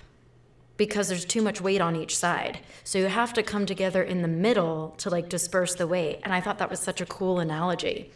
[0.78, 2.60] because there's too much weight on each side.
[2.84, 6.20] So you have to come together in the middle to like disperse the weight.
[6.22, 8.10] And I thought that was such a cool analogy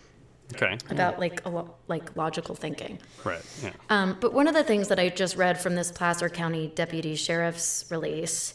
[0.54, 0.78] Okay.
[0.90, 2.98] about like a lo- like logical thinking.
[3.24, 3.42] Right.
[3.62, 3.72] Yeah.
[3.90, 7.16] Um, but one of the things that I just read from this Placer County Deputy
[7.16, 8.54] Sheriff's release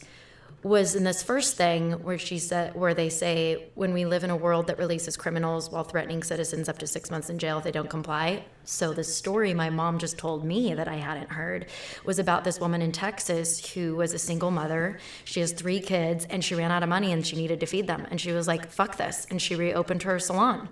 [0.62, 4.30] was in this first thing where she said, where they say, when we live in
[4.30, 7.64] a world that releases criminals while threatening citizens up to six months in jail if
[7.64, 8.44] they don't comply.
[8.64, 11.66] So the story my mom just told me that I hadn't heard
[12.04, 14.98] was about this woman in Texas who was a single mother.
[15.24, 17.88] She has three kids and she ran out of money and she needed to feed
[17.88, 18.06] them.
[18.10, 19.26] And she was like, fuck this.
[19.30, 20.68] And she reopened her salon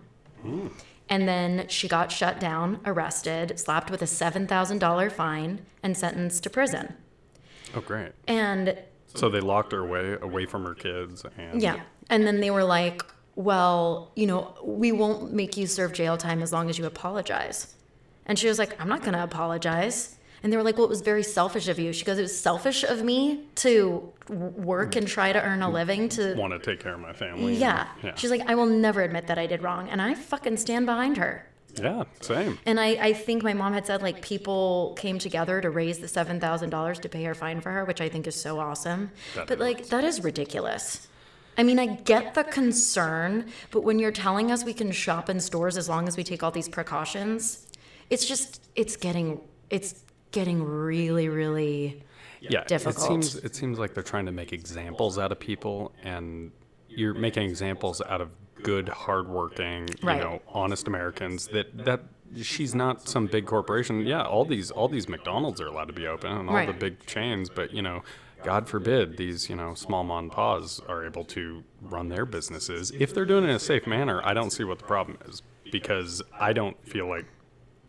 [1.10, 6.50] And then she got shut down, arrested, slapped with a $7,000 fine, and sentenced to
[6.50, 6.94] prison.
[7.74, 8.12] Oh, great.
[8.28, 8.78] And
[9.14, 11.24] So they locked her away, away from her kids.
[11.36, 11.80] And yeah.
[12.08, 13.02] And then they were like,
[13.34, 17.74] well, you know, we won't make you serve jail time as long as you apologize.
[18.26, 20.16] And she was like, I'm not going to apologize.
[20.42, 21.92] And they were like, well, it was very selfish of you.
[21.92, 26.08] She goes, it was selfish of me to work and try to earn a living
[26.10, 26.20] to.
[26.20, 27.48] Mm, want to take care of my family.
[27.52, 27.88] and- Yeah.
[28.02, 28.14] Yeah.
[28.14, 29.88] She's like, I will never admit that I did wrong.
[29.90, 31.46] And I fucking stand behind her.
[31.80, 32.04] yeah.
[32.20, 32.58] Same.
[32.66, 36.08] And I, I think my mom had said like people came together to raise the
[36.08, 39.10] seven thousand dollars to pay her fine for her, which I think is so awesome.
[39.36, 41.06] That but is like that is ridiculous.
[41.58, 45.38] I mean, I get the concern, but when you're telling us we can shop in
[45.40, 47.66] stores as long as we take all these precautions,
[48.08, 52.02] it's just it's getting it's getting really really
[52.40, 52.96] yeah, difficult.
[52.96, 56.52] It seems it seems like they're trying to make examples out of people, and
[56.88, 58.30] you're making examples out of
[58.62, 60.20] good, hardworking, you Right.
[60.20, 61.48] know, honest Americans.
[61.48, 62.00] That that
[62.42, 64.06] she's not some big corporation.
[64.06, 67.06] Yeah, all these all these McDonald's are allowed to be open, and all the big
[67.06, 68.02] chains, but you know.
[68.42, 72.90] God forbid these, you know, small mom and pa's are able to run their businesses.
[72.98, 75.42] If they're doing it in a safe manner, I don't see what the problem is
[75.70, 77.26] because I don't feel like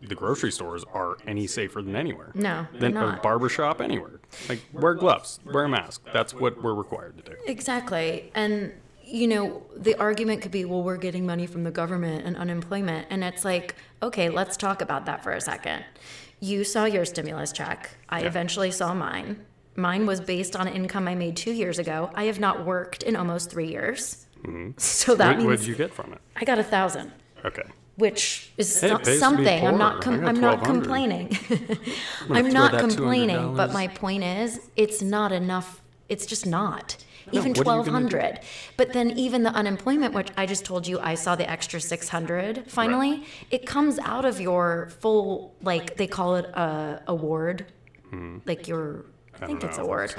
[0.02, 3.24] the grocery stores are any safer than anywhere No, than a not.
[3.24, 4.20] barber shop anywhere.
[4.50, 6.02] Like wear gloves, wear a mask.
[6.14, 7.38] That's what we're required to do.
[7.48, 8.32] Exactly.
[8.34, 12.36] And, you know, the argument could be, well, we're getting money from the government and
[12.38, 13.08] unemployment.
[13.10, 15.86] And it's like, okay, let's talk about that for a second.
[16.40, 17.92] You saw your stimulus check.
[18.10, 19.46] I eventually saw mine.
[19.76, 22.10] Mine was based on income I made two years ago.
[22.16, 24.26] I have not worked in almost three years.
[24.44, 24.72] Mm-hmm.
[24.78, 26.20] So that What means what did you get from it?
[26.36, 27.12] I got a thousand,
[27.46, 27.64] Okay.
[28.02, 29.68] Which is Hey, it pays to be something.
[29.68, 30.02] I'm not.
[30.02, 30.14] poor.
[30.14, 30.74] I Com- got I'm not 1200.
[30.74, 31.26] complaining.
[32.30, 33.74] I'm throw not that complaining, but $200.
[33.74, 35.82] my point is, it's not enough.
[36.10, 36.98] It's just not.
[37.32, 38.18] Even what are you gonna do?
[38.18, 38.40] hundred,
[38.76, 42.10] but then even the unemployment, which I just told you, I saw the extra six
[42.10, 42.52] hundred.
[42.68, 47.58] Finally, it comes out of your full, like they call it a award,
[48.46, 49.06] like your.
[49.36, 49.60] I, think Hmm.
[49.60, 50.14] don't it's know a word.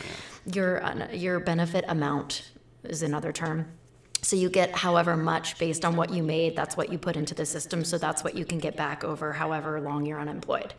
[0.58, 2.50] Your uh, your benefit amount
[2.84, 3.58] is another term.
[4.22, 6.54] So you get however much based on what you made.
[6.54, 7.84] That's what you put into the system.
[7.84, 10.74] So that's what you can get back over however long you're unemployed.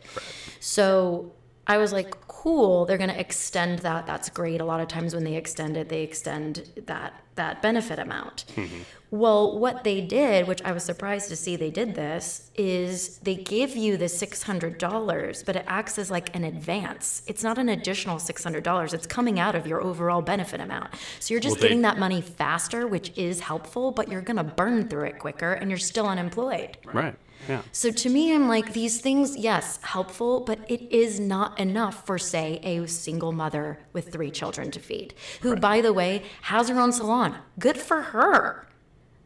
[0.60, 1.34] So
[1.66, 4.06] I was like, cool, they're going to extend that.
[4.06, 4.60] That's great.
[4.60, 8.44] A lot of times when they extend it, they extend that that benefit amount.
[8.54, 8.82] Mm-hmm.
[9.10, 13.34] Well, what they did, which I was surprised to see they did this, is they
[13.34, 17.22] give you the $600, but it acts as like an advance.
[17.26, 18.94] It's not an additional $600.
[18.94, 20.90] It's coming out of your overall benefit amount.
[21.18, 24.36] So you're just Well, they- getting that money faster, which is helpful, but you're going
[24.36, 26.76] to burn through it quicker and you're still unemployed.
[26.84, 27.16] Right.
[27.48, 27.62] Yeah.
[27.72, 32.18] So to me, I'm like, these things, yes, helpful, but it is not enough for,
[32.18, 36.80] say, a single mother with three children to feed, who, by the way, has her
[36.80, 37.36] own salon.
[37.58, 38.66] Good for her.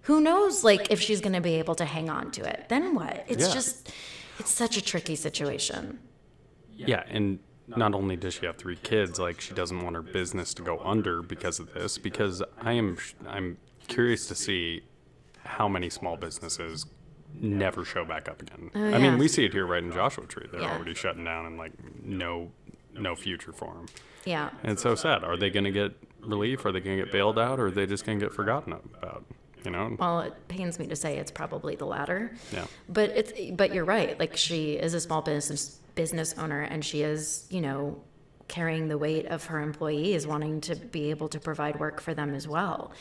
[0.03, 2.67] Who knows, like, if she's going to be able to hang on to it?
[2.69, 3.25] Then what?
[3.29, 3.55] It's Yeah.
[3.55, 3.93] just,
[4.39, 5.99] it's such a tricky situation.
[6.75, 10.55] Yeah, and not only does she have three kids, like she doesn't want her business
[10.55, 11.99] to go under because of this.
[11.99, 14.83] Because I am, I'm curious to see
[15.45, 16.87] how many small businesses
[17.35, 18.71] never show back up again.
[18.75, 18.99] Oh, I Oh, yeah.
[18.99, 20.47] mean, we see it here right in Joshua Tree.
[20.51, 20.75] They're Yeah.
[20.75, 21.73] already shutting down and like
[22.05, 22.51] no,
[22.95, 23.87] no future for them.
[24.25, 24.51] Yeah.
[24.63, 25.25] And it's so sad.
[25.25, 26.65] Are they going to get relief?
[26.67, 27.61] Are they going to get bailed out?
[27.61, 29.25] Or are they just going to get forgotten about?
[29.65, 29.97] You know?
[29.99, 32.33] Well, it pains me to say it's probably the latter.
[32.53, 32.67] Yeah.
[32.89, 34.19] But it's but you're right.
[34.19, 38.01] Like she is a small business business owner and she is, you know,
[38.49, 42.35] carrying the weight of her employees wanting to be able to provide work for them
[42.35, 42.93] as well.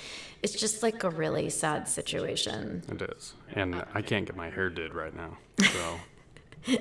[0.44, 2.84] It's just like a really sad situation.
[2.92, 3.34] It is.
[3.54, 5.38] And uh, I can't get my hair did right now.
[6.68, 6.78] So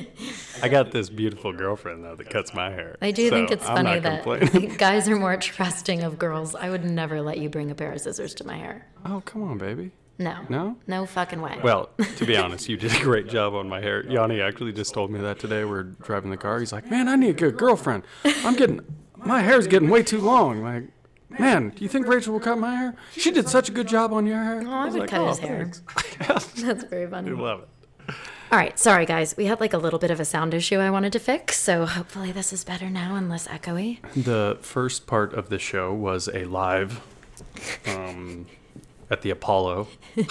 [0.62, 2.96] I got this beautiful girlfriend though that cuts my hair.
[3.00, 6.56] I do So think it's funny that guys are more trusting of girls.
[6.56, 8.84] I would never let you bring a pair of scissors to my hair.
[9.04, 9.92] oh, come on, baby.
[10.18, 10.38] No.
[10.48, 10.76] No?
[10.86, 11.58] No fucking way.
[11.62, 14.04] Well, to be honest, you did a great job on my hair.
[14.06, 15.64] Yanni actually just told me that today.
[15.64, 16.58] We're driving the car.
[16.60, 18.04] He's like, "Man, I need a good girlfriend.
[18.24, 18.80] I'm getting
[19.16, 20.84] my hair's getting way too long." Like,
[21.38, 22.96] man, do you think Rachel will cut my hair?
[23.12, 24.62] She did such a good job on your hair.
[24.66, 25.70] Oh, I was would like, cut "Oh, his hair."
[26.56, 27.30] That's very funny.
[27.30, 27.68] I love it.
[28.52, 29.36] All right, sorry guys.
[29.36, 31.84] We had like a little bit of a sound issue I wanted to fix, so
[31.84, 33.98] hopefully this is better now and less echoey.
[34.14, 37.00] The first part of the show was a live
[37.88, 38.46] um,
[39.10, 39.88] at the Apollo.
[40.16, 40.22] I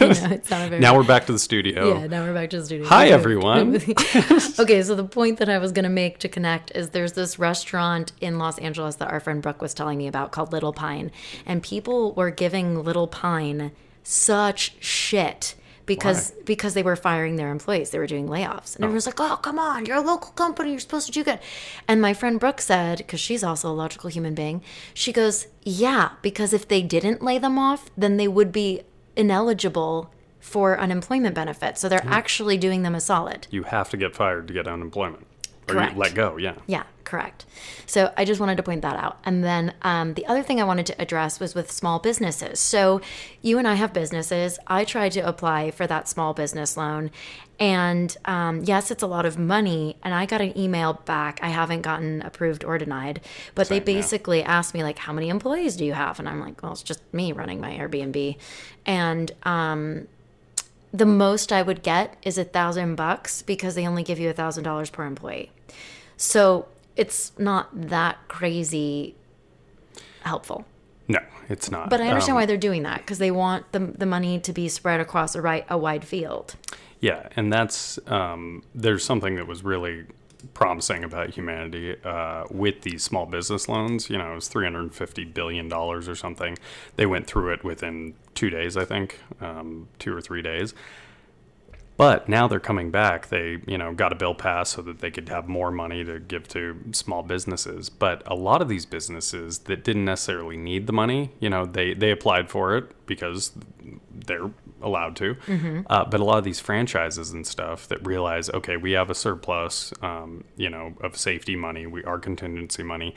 [0.00, 1.98] know, it sounded very Now we're back to the studio.
[1.98, 2.86] Yeah, now we're back to the studio.
[2.86, 3.76] Hi, everyone.
[4.58, 7.38] okay, so the point that I was going to make to connect is there's this
[7.38, 11.10] restaurant in Los Angeles that our friend Brooke was telling me about called Little Pine,
[11.44, 15.54] and people were giving Little Pine such shit
[15.86, 16.42] because Why?
[16.44, 17.90] because they were firing their employees.
[17.90, 18.74] They were doing layoffs.
[18.76, 20.70] And everyone's like, "Oh, come on, you're a local company.
[20.70, 21.40] You're supposed to do good."
[21.86, 24.62] And my friend Brooke said, because she's also a logical human being,
[24.94, 28.82] she goes, "Yeah, because if they didn't lay them off, then they would be
[29.16, 31.80] ineligible for unemployment benefits.
[31.80, 32.10] So they're Mm.
[32.10, 33.46] actually doing them a solid.
[33.50, 35.26] You have to get fired to get unemployment.
[35.68, 35.94] Or Correct.
[35.94, 36.54] you let go, yeah.
[36.66, 37.44] Yeah, correct.
[37.86, 39.18] So I just wanted to point that out.
[39.24, 42.58] And then um, the other thing I wanted to address was with small businesses.
[42.58, 43.00] So
[43.42, 44.58] you and I have businesses.
[44.66, 47.10] I tried to apply for that small business loan.
[47.60, 49.96] And um, yes, it's a lot of money.
[50.02, 51.38] And I got an email back.
[51.42, 53.20] I haven't gotten approved or denied,
[53.54, 56.18] but they Same, basically asked me, like, how many employees do you have?
[56.18, 58.36] And I'm like, well, it's just me running my Airbnb.
[58.86, 60.08] And um,
[60.92, 64.32] the most I would get is a thousand bucks because they only give you a
[64.32, 65.50] thousand dollars per employee.
[66.16, 69.16] So it's not that crazy
[70.22, 70.64] helpful.
[71.08, 71.90] No, it's not.
[71.90, 74.52] But I understand Um, why they're doing that because they want the, the money to
[74.52, 76.54] be spread across a, right, a wide field.
[77.00, 80.04] Yeah, and that's um, there's something that was really
[80.54, 84.08] promising about humanity uh, with these small business loans.
[84.08, 86.56] You know, it was 350 billion dollars or something.
[86.96, 90.74] They went through it within two days, I think, um, two or three days.
[91.96, 93.28] But now they're coming back.
[93.28, 96.18] They, you know, got a bill passed so that they could have more money to
[96.18, 97.88] give to small businesses.
[97.88, 101.94] But a lot of these businesses that didn't necessarily need the money, you know, they
[101.94, 103.52] they applied for it because
[104.12, 104.50] they're
[104.82, 105.36] allowed to.
[105.88, 109.14] Uh, but a lot of these franchises and stuff that realize, okay, we have a
[109.14, 113.14] surplus, um, you know, of safety money, we our contingency money.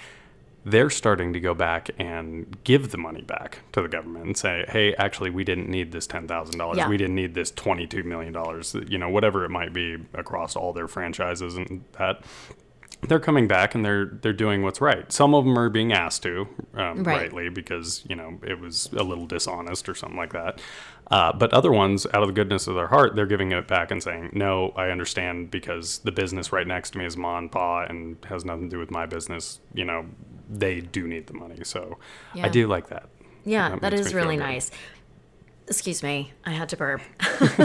[0.69, 4.65] They're starting to go back and give the money back to the government and say,
[4.67, 6.77] "Hey, actually, we didn't need this ten thousand dollars.
[6.77, 6.89] Yeah.
[6.89, 8.75] We didn't need this twenty-two million dollars.
[8.87, 12.21] You know, whatever it might be across all their franchises and that."
[13.07, 15.11] they're coming back and they're they're doing what's right.
[15.11, 17.21] Some of them are being asked to, um, Right.
[17.21, 20.59] rightly, because you know it was a little dishonest or something like that.
[21.11, 23.91] Uh, but other ones, out of the goodness of their heart, they're giving it back
[23.91, 27.51] and saying, "No, I understand because the business right next to me is ma and
[27.51, 29.59] pa and has nothing to do with my business.
[29.75, 30.05] You know,
[30.49, 31.97] they do need the money, so
[32.41, 33.09] I do like that.
[33.45, 34.71] Yeah, That that is really nice.
[35.69, 37.01] Excuse me, I had to burp.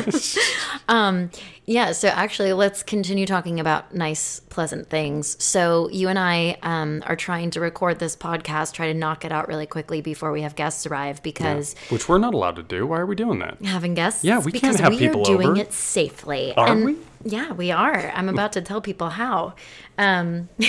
[0.88, 1.30] um,
[1.66, 5.40] yeah, so actually, let's continue talking about nice, pleasant things.
[5.42, 9.30] So, you and I um, are trying to record this podcast, try to knock it
[9.30, 12.88] out really quickly before we have guests arrive because Which we're not allowed to do.
[12.88, 13.64] Why are we doing that?
[13.64, 14.24] having guests.
[14.24, 16.54] Yeah, we can't have we people are doing it safely.
[16.56, 16.96] Are and we?
[17.24, 18.10] Yeah, we are.
[18.14, 19.54] I'm about to tell people how.
[19.98, 20.48] Um,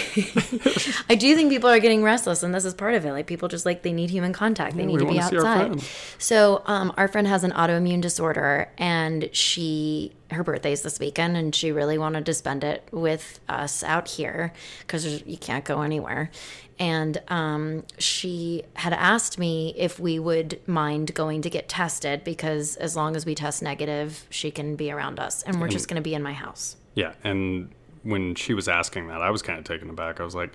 [1.09, 3.11] I do think people are getting restless, and this is part of it.
[3.11, 4.75] Like people just like they need human contact.
[4.75, 5.81] They Yeah, need to be our outside.
[6.17, 11.53] So um, our friend has an autoimmune disorder, and she her birthday's this weekend, and
[11.53, 16.29] she really wanted to spend it with us out here because you can't go anywhere.
[16.79, 22.75] And um, she had asked me if we would mind going to get tested because
[22.77, 25.95] as long as we test negative, she can be around us, and we're just going
[25.95, 26.75] to be in my house.
[26.95, 27.69] Yeah, and
[28.03, 30.19] when she was asking that, I was kind of taken aback.
[30.19, 30.51] I was like,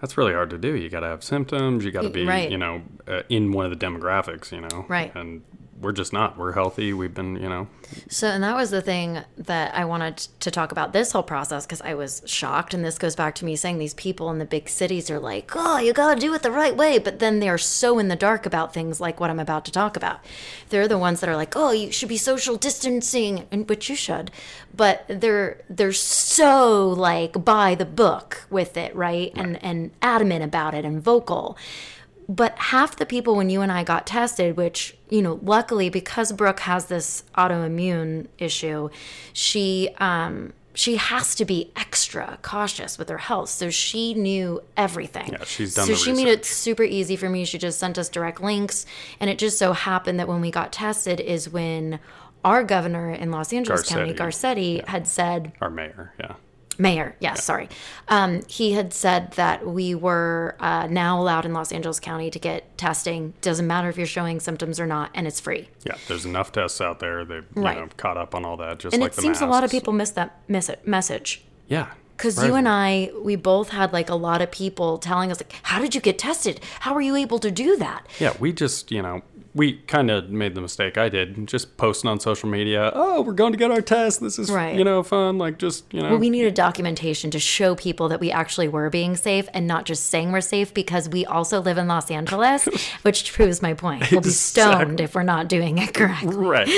[0.00, 0.74] "That's really hard to do.
[0.74, 1.84] You got to have symptoms.
[1.84, 2.50] You got to be, right.
[2.50, 4.52] you know, uh, in one of the demographics.
[4.52, 5.14] You know, Right.
[5.14, 5.42] And
[5.80, 6.36] we're just not.
[6.36, 6.92] We're healthy.
[6.92, 7.66] We've been, you know,
[8.08, 11.64] So, and that was the thing that I wanted to talk about this whole process
[11.64, 12.74] because I was shocked.
[12.74, 15.52] And this goes back to me saying these people in the big cities are like,
[15.54, 16.98] oh, you got to do it the right way.
[16.98, 19.96] But then they're so in the dark about things like what I'm about to talk
[19.96, 20.20] about.
[20.68, 23.96] They're the ones that are like, oh, you should be social distancing, and which you
[23.96, 24.30] should.
[24.74, 29.32] But they're they're so like by the book with it, right?
[29.34, 31.56] And and adamant about it and vocal
[32.30, 36.30] but half the people when you and I got tested, which, you know, luckily because
[36.30, 38.88] Brooke has this autoimmune issue,
[39.32, 43.48] she um she has to be extra cautious with her health.
[43.48, 45.32] So she knew everything.
[45.32, 47.44] Yeah, she's done So she made it super easy for me.
[47.44, 48.86] She just sent us direct links.
[49.18, 51.98] And it just so happened that when we got tested is when
[52.44, 54.82] our governor in Los Angeles County, Garcetti.
[54.82, 56.14] Garcetti, had said our mayor.
[56.20, 56.34] Yeah,
[56.80, 57.68] Mayor, yes, sorry.
[58.08, 62.38] Um, he had said that we were uh, now allowed in Los Angeles County to
[62.38, 63.34] get testing.
[63.42, 65.68] Doesn't matter if you're showing symptoms or not, and it's free.
[65.84, 65.96] yeah.
[66.08, 67.24] There's enough tests out there.
[67.24, 67.76] They've you Right.
[67.76, 68.78] know caught up on all that.
[68.78, 71.42] Just And like it the seems a lot of people miss that miss it, message.
[71.68, 75.40] Yeah, Because you and I, we both had like a lot of people telling us,
[75.40, 76.60] like, how did you get tested?
[76.80, 78.06] How were you able to do that?
[78.18, 82.08] Yeah, we just, you know, we kind of made the mistake I did, just posting
[82.08, 84.20] on social media, oh, we're going to get our test.
[84.20, 84.76] This is, Right.
[84.76, 85.38] you know, fun.
[85.38, 86.10] Like, just, you know.
[86.10, 89.86] Well, we needed documentation to show people that we actually were being safe and not
[89.86, 92.66] just saying we're safe because we also live in Los Angeles,
[93.02, 94.10] which proves my point.
[94.12, 95.04] We'll be stoned Exactly.
[95.04, 96.36] if we're not doing it correctly.
[96.36, 96.68] right.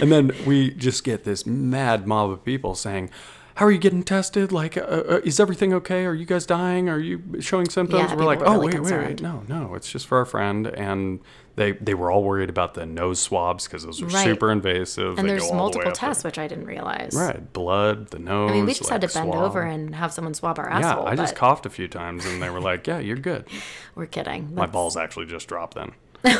[0.00, 3.10] And then we just get this mad mob of people saying,
[3.56, 4.50] how are you getting tested?
[4.50, 6.06] Like, uh, uh, is everything okay?
[6.06, 6.88] Are you guys dying?
[6.88, 8.10] Are you showing symptoms?
[8.10, 9.22] Yeah, we're like, oh, really wait, wait, wait.
[9.22, 10.66] No, no, it's just for our friend.
[10.66, 11.20] And
[11.56, 14.24] they, they were all worried about the nose swabs because those are Right.
[14.24, 15.18] super invasive.
[15.18, 15.92] And They there's all the multiple there.
[15.92, 17.12] tests, which I didn't realize.
[17.14, 17.52] Right.
[17.52, 18.50] Blood, the nose.
[18.50, 19.44] I mean, we just had to bend swab.
[19.44, 20.82] over and have someone swab our asses.
[20.84, 21.06] Yeah, asshole.
[21.08, 23.46] I just coughed a few times and they were like, yeah, you're good.
[23.94, 24.54] We're kidding.
[24.54, 25.92] My balls actually just dropped then.
[26.24, 26.30] uh,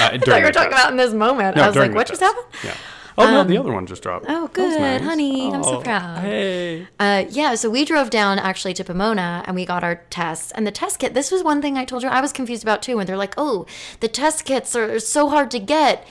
[0.00, 1.56] I thought you were talking about in this moment.
[1.56, 2.46] No, I was like, what just happened?
[2.64, 2.76] Yeah.
[3.18, 4.26] Oh no, the other one just dropped.
[4.28, 5.00] Oh, good, nice.
[5.02, 5.50] honey.
[5.52, 6.18] I'm so Oh, proud.
[6.18, 6.86] Hey.
[7.00, 10.52] Uh, yeah, so we drove down actually to Pomona and we got our tests.
[10.52, 12.82] And the test kit, this was one thing I told you I was confused about
[12.82, 12.96] too.
[12.96, 13.66] When they're like, oh,
[14.00, 16.06] the test kits are so hard to get.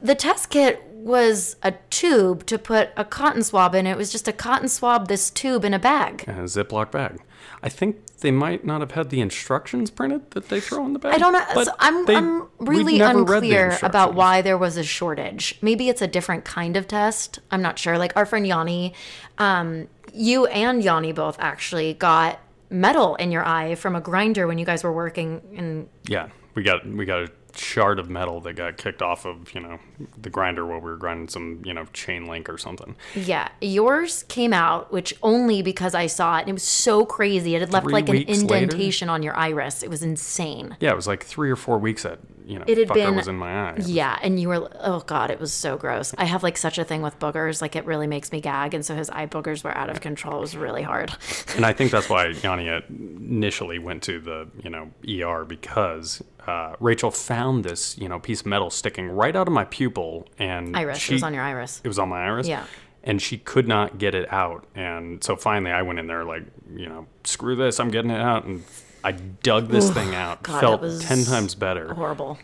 [0.00, 3.86] The test kit was a tube to put a cotton swab in.
[3.86, 6.24] It was just a cotton swab, this tube in a bag.
[6.26, 7.20] And a Ziploc bag.
[7.66, 11.00] I think they might not have had the instructions printed that they throw in the
[11.00, 11.14] bag.
[11.14, 11.44] I don't know.
[11.52, 14.84] but So I'm, they- I'm really never read the unclear about why there was a
[14.84, 15.58] shortage.
[15.60, 17.40] Maybe it's a different kind of test.
[17.50, 17.98] I'm not sure.
[17.98, 18.94] Like our friend Yanni,
[19.38, 22.38] um, you and Yanni both actually got
[22.70, 26.62] metal in your eye from a grinder when you guys were working in Yeah, we
[26.62, 27.28] got we got a
[27.58, 29.78] shard of metal that got kicked off of you know
[30.20, 32.96] the grinder while we were grinding some you know chain link or something.
[33.14, 36.42] Yeah, yours came out, which only because I saw it.
[36.42, 37.54] And it was so crazy.
[37.54, 38.64] It had left Three like an weeks later?
[38.64, 39.82] indentation on your iris.
[39.82, 40.76] It was insane.
[40.80, 43.28] Yeah, it was like three or four weeks that you know It had been- was
[43.28, 43.74] in my eye.
[43.84, 46.14] Yeah, and you were oh god, it was so gross.
[46.16, 48.86] I have like such a thing with boogers, like it really makes me gag, and
[48.86, 50.38] so his eye boogers were out of control.
[50.38, 51.12] It was really hard.
[51.56, 56.74] And I think that's why Yanni initially went to the you know ER because uh,
[56.80, 60.76] Rachel found this you know piece of metal sticking right out of my pupil and
[60.76, 61.80] Iris, she, it was on your iris.
[61.84, 62.46] It was on my iris.
[62.46, 62.64] Yeah.
[63.02, 66.42] And she could not get it out, and so finally I went in there like
[66.74, 68.64] you know screw this, I'm getting it out, and
[69.06, 70.42] I dug this thing out.
[70.42, 71.94] God, felt ten times better.
[71.94, 72.38] Horrible.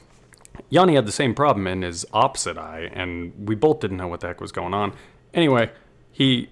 [0.69, 4.21] Yanni had the same problem in his opposite eye, and we both didn't know what
[4.21, 4.95] the heck was going on.
[5.35, 5.73] Anyway,
[6.13, 6.51] he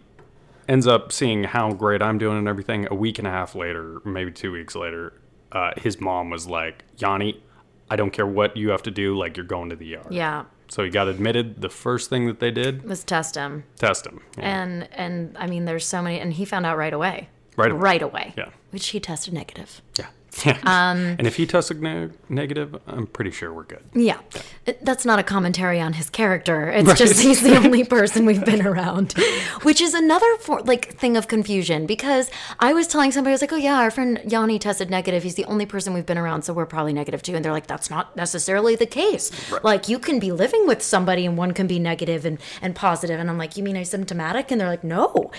[0.68, 2.88] ends up seeing how great I'm doing and everything.
[2.90, 5.12] A week and a half later, maybe two weeks later,
[5.52, 7.40] uh, his mom was like, Yanni,
[7.88, 10.06] I don't care what you have to do, like you're going to the ER.
[10.10, 11.60] Yeah, So he got admitted.
[11.60, 14.20] The first thing that they did, was test him, test him.
[14.36, 14.62] Yeah.
[14.62, 17.28] and and I mean, there's so many, and he found out right away.
[17.56, 17.80] Right away.
[17.80, 18.34] Right away.
[18.36, 18.50] Yeah.
[18.70, 19.82] Which he tested negative.
[19.98, 20.06] yeah.
[20.46, 20.58] Yeah.
[20.62, 23.82] Um, and if he tested ne- negative, I'm pretty sure we're good.
[23.94, 24.20] Yeah.
[24.64, 26.70] It- That's not a commentary on his character.
[26.70, 29.14] It's just he's the only person we've been around,
[29.62, 33.40] which is another for, like thing of confusion because I was telling somebody I was
[33.40, 35.24] like, "Oh yeah, our friend Yanni tested negative.
[35.24, 37.66] He's the only person we've been around, so we're probably negative too." And they're like,
[37.66, 39.32] "That's not necessarily the case.
[39.64, 43.18] Like you can be living with somebody and one can be negative and and positive."
[43.18, 45.32] And I'm like, "You mean asymptomatic?" And they're like, "No."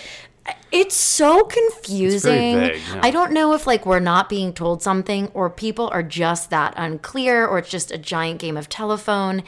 [0.72, 2.60] It's so confusing.
[2.60, 3.02] vague, yeah.
[3.04, 6.74] I don't know if like we're not being told something or people are just that
[6.78, 9.44] unclear or it's just a giant game of telephone.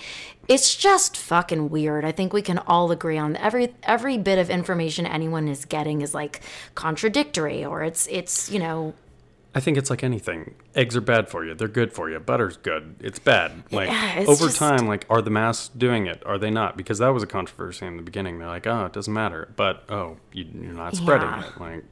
[0.50, 2.04] It's just fucking weird.
[2.04, 6.02] I think we can all agree on every every bit of information anyone is getting
[6.02, 6.42] is like
[6.76, 8.94] contradictory or it's it's, you know,
[9.56, 10.56] I think it's like anything.
[10.74, 11.54] Eggs are bad for you.
[11.54, 12.20] They're good for you.
[12.20, 12.96] Butter's good.
[13.00, 13.64] It's bad.
[13.72, 16.24] Like Yeah, it's over just- time, like are the masks doing it?
[16.26, 16.76] Are they not?
[16.76, 18.40] Because that was a controversy in the beginning.
[18.40, 19.54] They're like, oh, it doesn't matter.
[19.56, 21.48] But oh, you, you're not spreading Yeah.
[21.48, 21.60] it.
[21.60, 21.84] Like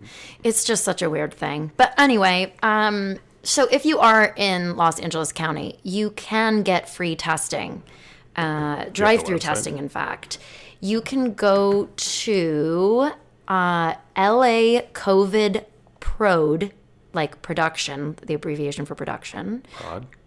[0.43, 1.71] it's just such a weird thing.
[1.77, 7.15] But anyway, um, so if you are in Los Angeles County, you can get free
[7.15, 7.83] testing,
[8.35, 9.77] uh, drive-through testing.
[9.77, 10.37] In fact,
[10.79, 13.11] you can go to
[13.47, 15.65] uh, LA COVID
[15.99, 16.71] Prod,
[17.13, 19.63] like production, the abbreviation for production.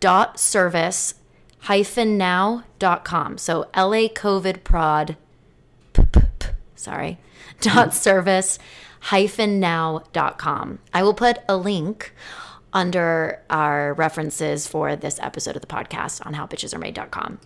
[0.01, 1.15] Dot service
[1.61, 3.39] hyphen now dot com.
[3.39, 5.17] So LA COVID prod.
[6.77, 7.19] Sorry.
[7.61, 7.93] Dot hmm.
[7.93, 8.59] service
[9.01, 10.79] hyphen now dot com.
[10.93, 12.13] I will put a link
[12.73, 17.11] under our references for this episode of the podcast on how bitches are made dot
[17.11, 17.39] com.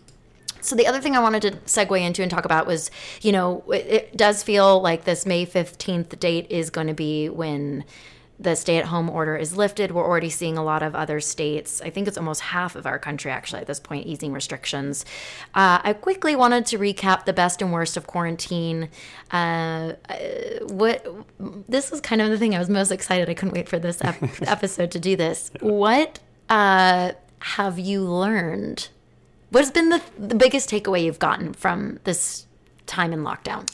[0.60, 2.90] So the other thing I wanted to segue into and talk about was,
[3.22, 7.28] you know, it, it does feel like this May 15th date is going to be
[7.28, 7.84] when
[8.40, 9.90] the stay-at-home order is lifted.
[9.90, 11.80] We're already seeing a lot of other states.
[11.82, 15.04] I think it's almost half of our country actually at this point easing restrictions.
[15.54, 18.90] Uh, I quickly wanted to recap the best and worst of quarantine.
[19.32, 19.94] Uh,
[20.68, 21.06] what
[21.68, 23.28] this is kind of the thing I was most excited.
[23.28, 25.50] I couldn't wait for this ep- episode to do this.
[25.60, 28.88] What uh, have you learned?
[29.50, 32.46] What has been the, the biggest takeaway you've gotten from this
[32.86, 33.68] time in lockdown?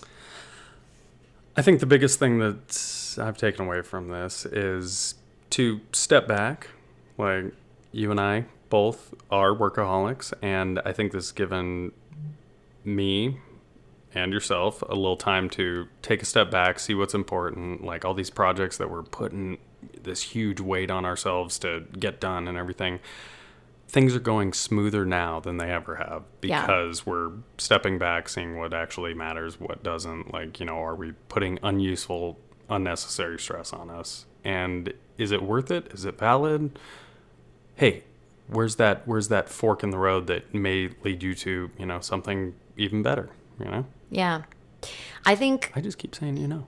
[1.57, 5.15] I think the biggest thing that I've taken away from this is
[5.51, 6.69] to step back.
[7.17, 7.55] Like
[7.93, 11.93] you and I both are workaholics, and I think this has given
[12.85, 13.39] me
[14.15, 18.15] and yourself a little time to take a step back, see what's important, like all
[18.15, 19.59] these projects that we're putting
[20.03, 22.99] this huge weight on ourselves to get done and everything.
[23.95, 26.63] Things are going smoother now than they ever have Yeah.
[26.63, 30.33] because we're stepping back, seeing what actually matters, what doesn't.
[30.35, 32.37] Like, you know, are we putting unuseful,
[32.69, 34.27] unnecessary stress on us?
[34.43, 35.93] And is it worth it?
[35.93, 36.77] Is it valid?
[37.77, 38.03] Hey,
[38.49, 42.01] where's that where's that fork in the road that may lead you to, you know,
[42.01, 43.31] something even better,
[43.61, 43.87] you know?
[44.11, 44.43] Yeah.
[45.25, 46.67] I think I just keep saying, you know.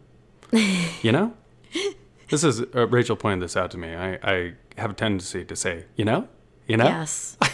[1.02, 1.34] you know?
[2.28, 3.94] This is uh, Rachel pointed this out to me.
[3.94, 6.28] I, I have a tendency to say, you know?
[6.66, 6.84] You know.
[6.86, 7.36] Yes.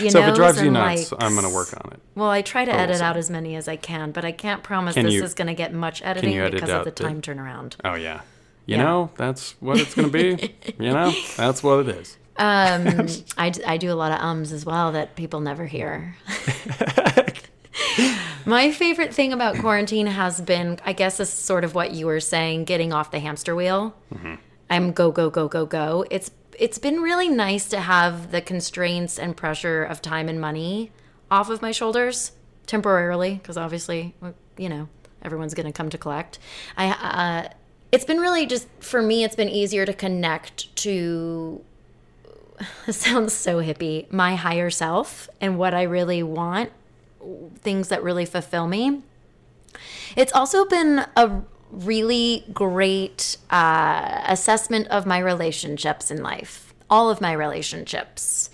[0.00, 2.00] You so if it drives you nuts, I'm gonna work on it.
[2.14, 4.94] Well, I try to edit out as many as I can, but I can't promise
[4.94, 7.20] Can this you- is going to get much editing edit because of the the- time
[7.20, 7.74] turnaround.
[7.84, 8.20] Oh yeah.
[8.66, 8.82] You Yeah.
[8.84, 10.54] know, that's what it's gonna be.
[10.78, 12.16] you know, that's what it is.
[12.36, 13.06] Um,
[13.38, 16.16] I, I do a lot of ums as well that people never hear.
[18.44, 22.18] My favorite thing about quarantine has been, I guess, is sort of what you were
[22.20, 23.94] saying, getting off the hamster wheel.
[24.68, 26.04] I'm go go go go go.
[26.10, 30.92] It's it's been really nice to have the constraints and pressure of time and money
[31.30, 32.32] off of my shoulders
[32.66, 34.14] temporarily, because obviously,
[34.56, 34.88] you know,
[35.22, 36.38] everyone's going to come to collect.
[36.76, 37.52] I uh,
[37.90, 39.24] it's been really just for me.
[39.24, 41.62] It's been easier to connect to
[42.90, 46.70] sounds so hippie my higher self and what i really want
[47.60, 49.02] things that really fulfill me
[50.16, 51.42] it's also been a
[51.72, 58.50] really great uh, assessment of my relationships in life all of my relationships.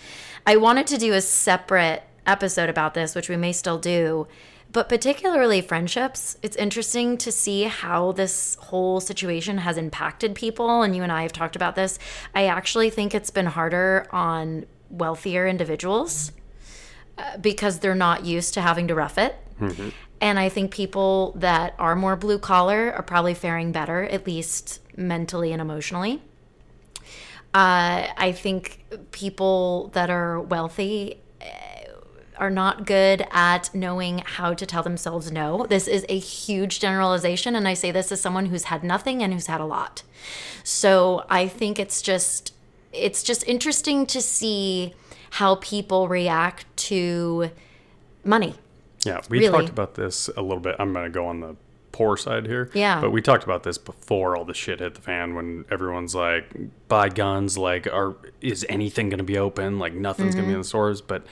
[0.47, 4.29] I wanted to do a separate episode about this which we may still do
[4.71, 6.37] but particularly friendships.
[6.43, 11.23] It's interesting to see how this whole situation has impacted people and you and i
[11.23, 11.99] have talked about this.
[12.35, 16.33] I actually think it's been harder on wealthier individuals
[17.17, 19.37] uh, because they're not used to having to rough it
[20.21, 24.81] and i think people that are more blue collar are probably faring better at least
[24.97, 26.21] mentally and emotionally
[27.55, 31.93] uh, I think people that are wealthy uh,
[32.37, 35.67] are not good at knowing how to tell themselves no.
[35.67, 39.33] This is a huge generalization, and I say this as someone who's had nothing and
[39.33, 40.03] who's had a lot.
[40.63, 42.53] So I think it's just
[42.93, 44.95] it's just interesting to see
[45.33, 47.51] how people react to
[48.25, 48.55] money.
[49.09, 49.51] Yeah, we Really?
[49.51, 50.77] talked about this a little bit.
[50.79, 51.57] I'm going to go on the
[51.93, 52.71] poor side here.
[52.75, 53.01] Yeah.
[53.01, 56.45] But we talked about this before all the shit hit the fan when everyone's like,
[56.89, 57.57] buy guns.
[57.59, 59.79] Like, are is anything going to be open?
[59.79, 60.55] Like, nothing's going to be Mm-hmm.
[60.57, 61.01] in the stores.
[61.01, 61.27] But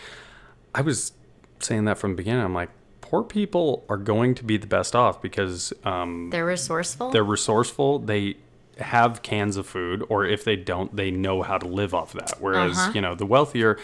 [0.74, 1.12] I was
[1.60, 2.42] saying that from the beginning.
[2.42, 2.70] I'm like,
[3.00, 7.10] poor people are going to be the best off because um, They're resourceful.
[7.10, 8.00] they're resourceful.
[8.00, 8.36] They
[8.78, 12.34] have cans of food, or if they don't, they know how to live off that.
[12.40, 12.92] Whereas, Uh-huh.
[12.94, 13.78] you know, the wealthier,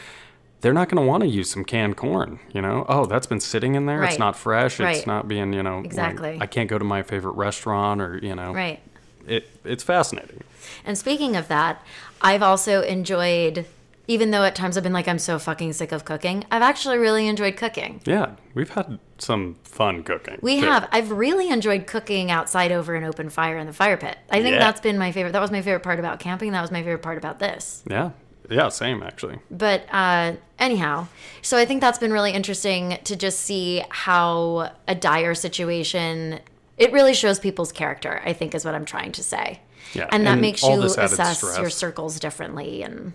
[0.63, 2.39] they're not going to want to use some canned corn.
[2.53, 3.99] You know, oh, that's been sitting in there.
[4.01, 4.11] Right.
[4.11, 4.81] It's not fresh.
[4.81, 4.97] Right.
[4.97, 6.39] It's not being, you know, like, Exactly.
[6.41, 8.81] I can't go to my favorite restaurant, or you know, right.
[9.27, 10.43] It it's fascinating.
[10.85, 11.85] And speaking of that,
[12.23, 13.67] I've also enjoyed,
[14.09, 16.99] even though at times I've been like, I'm so fucking sick of cooking, I've actually
[16.99, 18.01] really enjoyed cooking.
[18.05, 20.39] Yeah, we've had some fun cooking.
[20.43, 20.67] We too.
[20.67, 20.89] have.
[20.93, 24.17] I've really enjoyed cooking outside over an open fire in the fire pit.
[24.31, 24.59] I think Yeah.
[24.61, 25.33] that's been my favorite.
[25.33, 26.51] That was my favorite part about camping.
[26.53, 27.83] That was my favorite part about this.
[27.89, 28.11] Yeah,
[28.51, 29.38] yeah, same actually.
[29.51, 31.07] But uh, anyhow,
[31.43, 36.40] so I think that's been really interesting to just see how a dire situation.
[36.78, 38.20] It really shows people's character.
[38.24, 39.61] I think is what I'm trying to say.
[39.95, 41.59] Yeah, and that and makes you assess stress.
[41.59, 43.12] your circles differently, and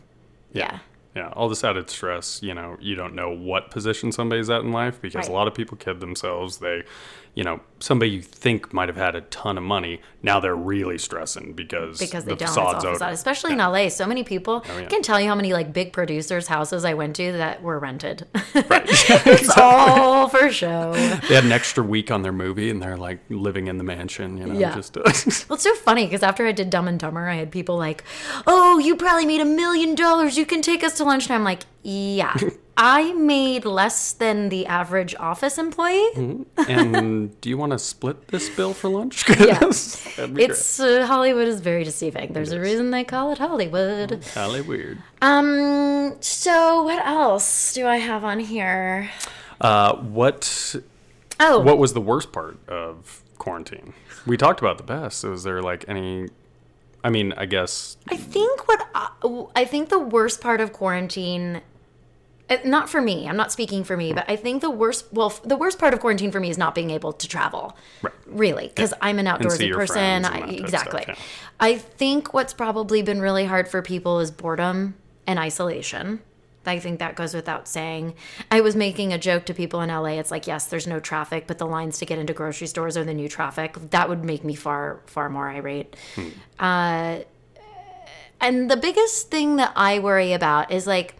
[0.53, 0.79] yeah.
[1.15, 4.71] Yeah, all this added stress, you know, you don't know what position somebody's at in
[4.71, 5.29] life because Right.
[5.29, 6.57] a lot of people kid themselves.
[6.59, 6.83] They,
[7.37, 10.97] you know, somebody you think might have had a ton of money, now they're really
[10.97, 12.47] stressing because, because they the don't.
[12.49, 12.93] It's facade's all over.
[12.95, 13.13] facade.
[13.13, 14.63] Especially in LA, so many people.
[14.67, 14.85] Oh, yeah.
[14.85, 17.77] I can tell you how many like big producers' houses I went to that were
[17.77, 18.25] rented.
[18.55, 20.93] right it's all for show.
[20.93, 24.37] They had an extra week on their movie and they're like living in the mansion,
[24.39, 24.73] you know, Yeah.
[24.73, 27.77] just Well, it's so funny because after I did Dumb and Dumber, I had people
[27.77, 28.03] like,
[28.47, 30.37] "Oh, you probably made a million dollars.
[30.39, 32.35] You can take us to lunch." And I'm like, "Yeah,
[32.77, 36.09] I made less than the average office employee.
[36.15, 36.69] Mm-hmm.
[36.71, 39.25] and do you want to split this bill for lunch?
[39.39, 39.59] Yeah.
[40.17, 42.33] It's uh, Hollywood is very deceiving.
[42.33, 44.23] There's a reason they call it Hollywood.
[44.33, 45.01] Highly weird.
[45.21, 46.15] Um.
[46.21, 49.09] So what else do I have on here?
[49.61, 50.75] Uh, what
[51.39, 53.93] Oh, what was the worst part of quarantine?
[54.25, 55.23] We talked about the best.
[55.23, 56.29] Was there like any?
[57.03, 59.09] I mean, I guess I think what I,
[59.55, 61.59] I think the worst part of quarantine uh,
[62.63, 63.27] not for me.
[63.27, 65.93] I'm not speaking for me, but I think the worst well, f- the worst part
[65.93, 67.75] of quarantine for me is not being able to travel.
[68.01, 68.13] Right.
[68.25, 69.97] Really, cuz I'm an outdoorsy person.
[69.97, 71.03] I, that type of exactly.
[71.03, 71.23] stuff, yeah.
[71.59, 74.95] I think what's probably been really hard for people is boredom
[75.25, 76.21] and isolation.
[76.65, 78.13] I think that goes without saying.
[78.51, 80.19] I was making a joke to people in LA.
[80.19, 83.05] It's like, yes, there's no traffic, but the lines to get into grocery stores are
[83.05, 83.77] the new traffic.
[83.91, 85.95] That would make me far, far more irate.
[86.59, 87.19] Uh,
[88.41, 91.15] and the biggest thing that I worry about is like,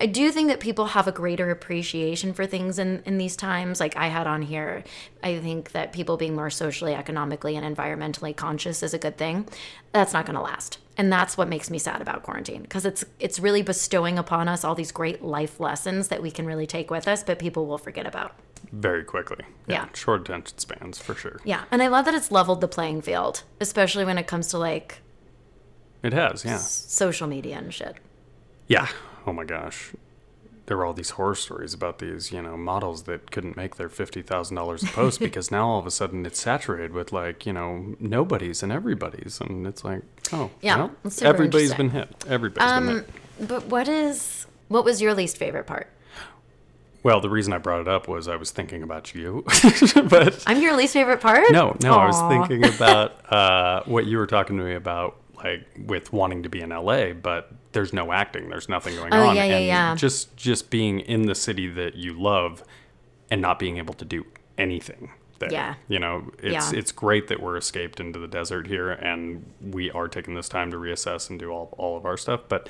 [0.00, 3.80] I do think that people have a greater appreciation for things in, in these times.
[3.80, 4.84] Like I had on here,
[5.24, 9.48] I think that people being more socially, economically, and environmentally conscious is a good thing.
[9.92, 13.04] That's not going to last, and that's what makes me sad about quarantine because it's
[13.18, 16.90] it's really bestowing upon us all these great life lessons that we can really take
[16.92, 18.34] with us, but people will forget about.
[18.70, 19.44] very quickly.
[19.66, 19.88] Yeah.
[19.94, 21.40] Short attention spans for sure.
[21.44, 24.58] Yeah, and I love that it's leveled the playing field, especially when it comes to
[24.58, 25.00] like
[26.04, 26.58] It has, yeah.
[26.58, 27.96] social media and shit.
[28.68, 28.86] Yeah.
[29.28, 29.92] Oh my gosh,
[30.66, 33.88] there were all these horror stories about these, you know, models that couldn't make their
[33.88, 37.46] fifty thousand dollars a post because now all of a sudden it's saturated with like,
[37.46, 40.02] you know, nobodies and everybody's, and it's like,
[40.32, 40.90] oh, Yeah, well,
[41.22, 42.08] everybody's been hit.
[42.26, 42.96] Everybody's been Um,
[43.38, 43.48] hit.
[43.48, 45.88] but what is what was your least favorite part?
[47.04, 49.44] Well, the reason I brought it up was I was thinking about you,
[50.10, 51.50] but I'm your least favorite part.
[51.52, 55.66] no, no, I was thinking about uh, what you were talking to me about, like
[55.86, 59.36] with wanting to be in LA, but there's no acting, there's nothing going Oh, on,
[59.36, 59.94] yeah, yeah, and yeah.
[59.94, 62.62] just just being in the city that you love
[63.30, 64.24] and not being able to do
[64.56, 65.10] anything.
[65.38, 65.52] There.
[65.52, 65.74] Yeah.
[65.86, 66.78] you know, it's Yeah.
[66.78, 70.72] it's great that we're escaped into the desert here, and we are taking this time
[70.72, 72.68] to reassess and do all all of our stuff, but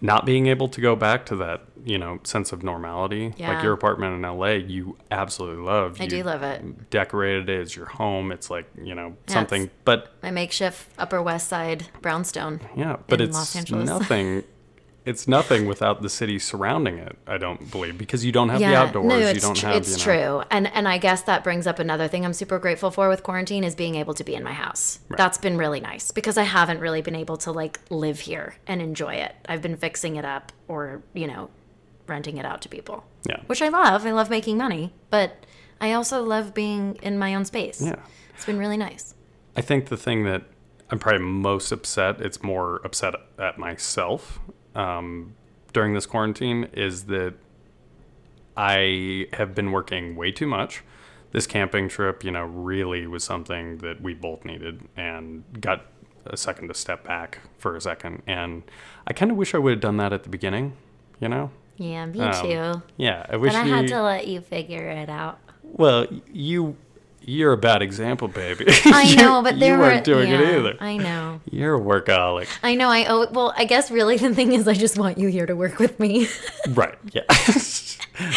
[0.00, 3.34] not being able to go back to that, you know, sense of normality.
[3.36, 3.52] Yeah.
[3.54, 6.00] Like your apartment in LA, you absolutely love.
[6.00, 6.90] I You do love it.
[6.90, 8.32] Decorated it as your home.
[8.32, 12.60] It's like, you know, Yeah, something, but My makeshift Upper West Side brownstone.
[12.76, 13.88] yeah, but it's Los Angeles.
[13.98, 14.44] nothing.
[15.04, 17.16] It's nothing without the city surrounding it.
[17.26, 19.06] I don't believe because you don't have the outdoors.
[19.06, 19.76] No, you it's, don't tr- have.
[19.76, 20.42] it's you know, true.
[20.50, 23.64] And and I guess that brings up another thing I'm super grateful for with quarantine
[23.64, 25.00] is being able to be in my house.
[25.08, 28.82] That's been really nice because I haven't really been able to like live here and
[28.82, 29.34] enjoy it.
[29.48, 31.50] I've been fixing it up or, you know,
[32.06, 33.04] renting it out to people.
[33.26, 33.40] Yeah.
[33.46, 34.04] Which I love.
[34.04, 35.46] I love making money, but
[35.80, 37.80] I also love being in my own space.
[37.80, 37.96] Yeah.
[38.34, 39.14] It's been really nice.
[39.56, 40.42] I think the thing that
[40.90, 44.40] I'm probably most upset, it's more upset at myself
[44.74, 45.34] um,
[45.72, 47.34] during this quarantine, is that
[48.56, 50.82] I have been working way too much.
[51.32, 55.86] This camping trip, you know, really was something that we both needed and got
[56.26, 58.22] a second to step back for a second.
[58.26, 58.64] And
[59.06, 60.76] I kind of wish I would have done that at the beginning,
[61.20, 61.50] you know?
[61.76, 62.82] Yeah, me Um, too.
[62.96, 65.38] Yeah, I wish But I had to let you figure it out.
[65.62, 66.76] Well, you
[67.30, 68.66] you're a bad example, baby.
[68.86, 70.76] I know, but there you were weren't doing it either.
[70.80, 71.40] I know.
[71.50, 72.48] You're a workaholic.
[72.62, 72.88] I know.
[72.88, 73.54] I oh well.
[73.56, 76.28] I guess really the thing is, I just want you here to work with me.
[76.70, 76.96] Right.
[77.12, 77.22] Yeah.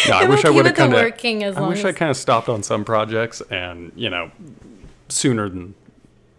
[0.07, 0.91] no, I I'm wish I would have come.
[0.91, 4.31] working as I wish I kind of stopped on some projects and you know
[5.09, 5.75] sooner than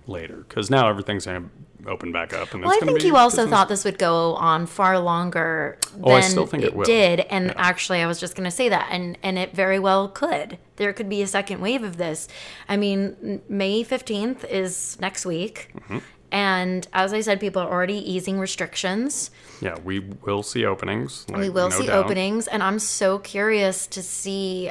[0.06, 1.50] later because now everything's gonna
[1.88, 3.50] open back up and well, I think you also business.
[3.50, 6.84] thought this would go on far longer than Oh, I still think it will.
[6.84, 7.20] did.
[7.20, 7.52] And Yeah.
[7.56, 10.58] actually, I was just going to say that, and and it very well could.
[10.76, 12.28] There could be a second wave of this.
[12.68, 15.70] I mean, May fifteenth is next week.
[15.78, 15.98] Mm-hmm.
[16.32, 19.30] And as I said, people are already easing restrictions.
[19.60, 21.26] Yeah, we will see openings.
[21.32, 22.04] we will no see doubt.
[22.06, 24.70] openings and i'm so curious to see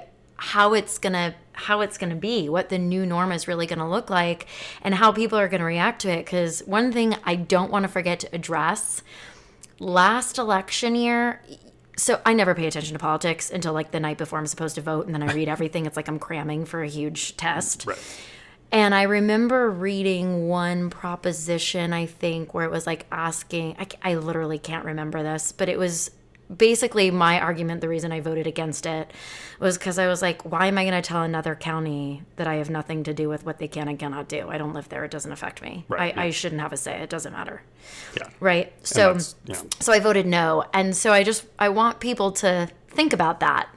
[0.51, 4.09] how it's gonna how it's gonna be what the new norm is really gonna look
[4.09, 4.45] like
[4.81, 6.25] and how people are gonna react to it.
[6.25, 9.01] Because one thing i don't want to forget to address
[9.79, 11.41] last election year
[11.95, 14.81] so i never pay attention to politics until like the night before i'm supposed to
[14.81, 15.85] vote and then i read everything.
[15.85, 17.85] It's like i'm cramming for a huge test.
[17.85, 17.97] Right.
[18.71, 24.15] and I remember reading one proposition, I think, where it was like asking, I, I
[24.15, 26.11] literally can't remember this, but it was
[26.57, 27.81] basically my argument.
[27.81, 29.11] The reason I voted against it
[29.59, 32.55] was because I was like, why am I going to tell another county that I
[32.55, 34.49] have nothing to do with what they can and cannot do?
[34.49, 35.03] I don't live there.
[35.03, 35.85] It doesn't affect me.
[35.87, 37.01] Right, I, I shouldn't have a say.
[37.01, 37.61] It doesn't matter.
[38.15, 38.29] Yeah.
[38.39, 38.73] Right.
[38.85, 39.61] So, yeah.
[39.79, 40.65] so I voted no.
[40.73, 43.69] And so I just, I want people to think about that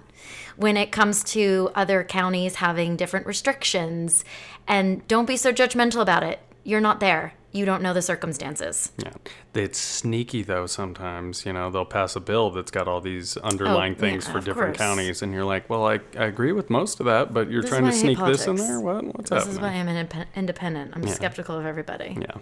[0.57, 4.25] when it comes to other counties having different restrictions.
[4.67, 6.41] And don't be so judgmental about it.
[6.65, 7.35] You're not there.
[7.57, 8.93] You don't know the circumstances.
[9.03, 9.11] Yeah.
[9.55, 13.93] It's sneaky though sometimes, you know, they'll pass a bill that's got all these underlying
[13.93, 14.89] Oh, yeah, things for different course.
[14.89, 17.71] counties and you're like, "Well, I, I agree with most of that, but you're This
[17.71, 18.81] trying to sneak this in there?
[18.81, 19.05] What?
[19.05, 20.93] What's This happening?" This is why I'm an indep- independent.
[20.95, 22.19] I'm skeptical of everybody.
[22.21, 22.37] Yeah.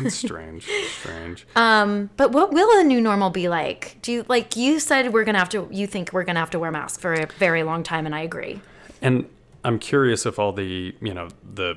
[0.00, 0.68] It's strange.
[1.00, 1.46] strange.
[1.54, 3.96] But what will a new normal be like?
[4.02, 5.68] Do you like you said we're gonna have to?
[5.70, 8.20] You think we're gonna have to wear masks for a very long time, and I
[8.22, 8.60] agree.
[9.02, 9.28] And
[9.64, 11.76] I'm curious if all the, you know, the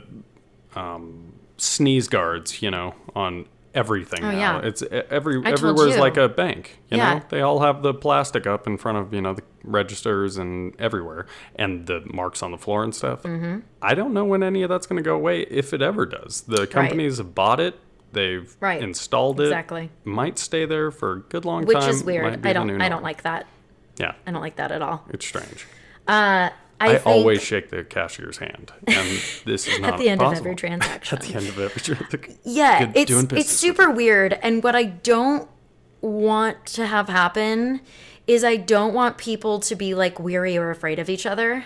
[0.75, 1.30] um,
[1.61, 4.29] sneeze guards, you know, on everything now.
[4.29, 4.31] Oh,
[4.61, 4.67] yeah.
[4.67, 6.79] It's every everywhere's like a bank.
[6.89, 7.13] You Yeah.
[7.15, 10.75] know, they all have the plastic up in front of you know the registers and
[10.79, 13.23] everywhere, and the marks on the floor and stuff.
[13.23, 13.59] Mm-hmm.
[13.81, 16.41] I don't know when any of that's going to go away, if it ever does.
[16.41, 17.79] The companies have bought it.
[18.13, 18.81] They've Right.
[18.81, 19.43] installed it.
[19.45, 19.89] Exactly.
[20.03, 21.87] Might stay there for a good long Which time.
[21.87, 22.45] Which is weird.
[22.45, 22.81] I don't.
[22.81, 23.45] I don't like that.
[23.97, 25.05] Yeah, I don't like that at all.
[25.09, 25.65] it's strange.
[26.81, 30.37] I, I, always shake the cashier's hand, and this is not at the end possible.
[30.39, 31.17] of every transaction.
[31.17, 32.37] At the end of every transaction.
[32.43, 34.33] Yeah, Good- it's it's super weird.
[34.41, 35.49] And what I don't
[36.01, 37.81] want to have happen
[38.27, 41.65] is I don't want people to be like weary or afraid of each other.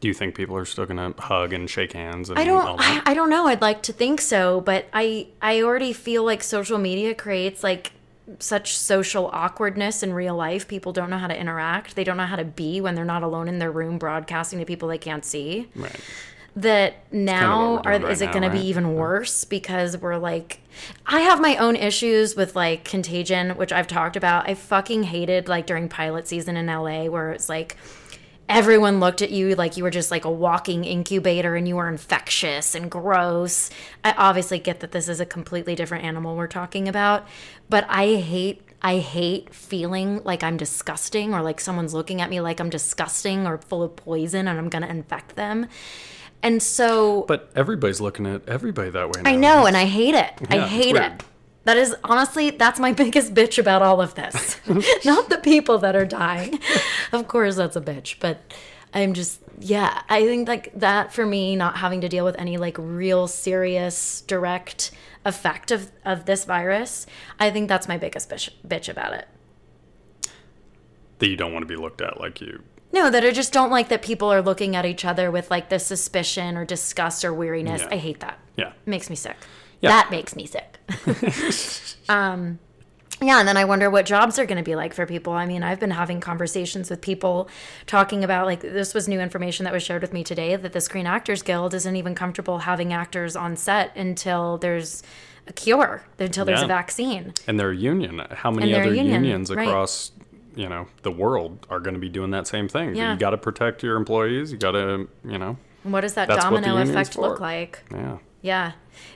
[0.00, 2.28] Do you think people are still gonna hug and shake hands?
[2.28, 2.78] And I don't?
[2.78, 3.46] I, I don't know.
[3.46, 7.92] I'd like to think so, but I I already feel like social media creates like
[8.38, 10.66] such social awkwardness in real life.
[10.66, 11.94] People don't know how to interact.
[11.94, 14.64] They don't know how to be when they're not alone in their room broadcasting to
[14.64, 15.68] people they can't see.
[15.74, 16.00] right.
[16.56, 20.16] that now what we're are doing is it going to be even worse because we're
[20.16, 20.60] like
[21.06, 24.48] I have my own issues with like contagion which I've talked about.
[24.48, 27.76] I fucking hated like during pilot season in LA where it's like
[28.48, 31.88] everyone looked at you like you were just like a walking incubator and you were
[31.88, 33.70] infectious and gross.
[34.02, 37.26] I obviously get that this is a completely different animal we're talking about,
[37.68, 42.40] but I hate I hate feeling like I'm disgusting or like someone's looking at me
[42.42, 45.68] like I'm disgusting or full of poison and I'm going to infect them.
[46.42, 49.30] And so But everybody's looking at everybody that way now.
[49.30, 50.34] I know, and I hate it.
[50.50, 51.24] I Yeah, it's hate it.
[51.64, 54.58] That is honestly, that's my biggest bitch about all of this.
[55.04, 56.58] Not the people that are dying.
[57.12, 58.40] of course, that's a bitch, but
[58.92, 62.58] I'm just, yeah, I think like that for me, not having to deal with any
[62.58, 64.92] like real serious direct
[65.24, 67.06] effect of, of this virus,
[67.40, 69.26] I think that's my biggest bitch, bitch about it.
[71.18, 72.62] That you don't want to be looked at like you.
[72.92, 75.68] No, that I just don't like that people are looking at each other with like
[75.68, 77.82] the suspicion or disgust or weariness.
[77.82, 77.88] Yeah.
[77.90, 78.38] I hate that.
[78.56, 78.68] Yeah.
[78.68, 79.36] It makes me sick.
[79.84, 79.90] Yeah.
[79.90, 80.78] That makes me sick.
[82.08, 82.58] um,
[83.22, 85.32] yeah, and then I wonder what jobs are going to be like for people.
[85.32, 87.48] I mean, I've been having conversations with people
[87.86, 90.80] talking about like this was new information that was shared with me today that the
[90.80, 95.02] Screen Actors Guild isn't even comfortable having actors on set until there's
[95.46, 96.64] a cure, until there's Yeah.
[96.64, 97.34] a vaccine.
[97.46, 98.20] And their union.
[98.30, 99.68] How many other union, unions right.
[99.68, 100.10] across,
[100.56, 102.94] you know, the world are going to be doing that same thing?
[102.96, 103.12] Yeah.
[103.12, 104.50] You got to protect your employees.
[104.52, 107.82] You got to, you know, what does that That's what the domino effect look like?
[107.92, 108.18] yeah.
[108.44, 108.72] Yeah.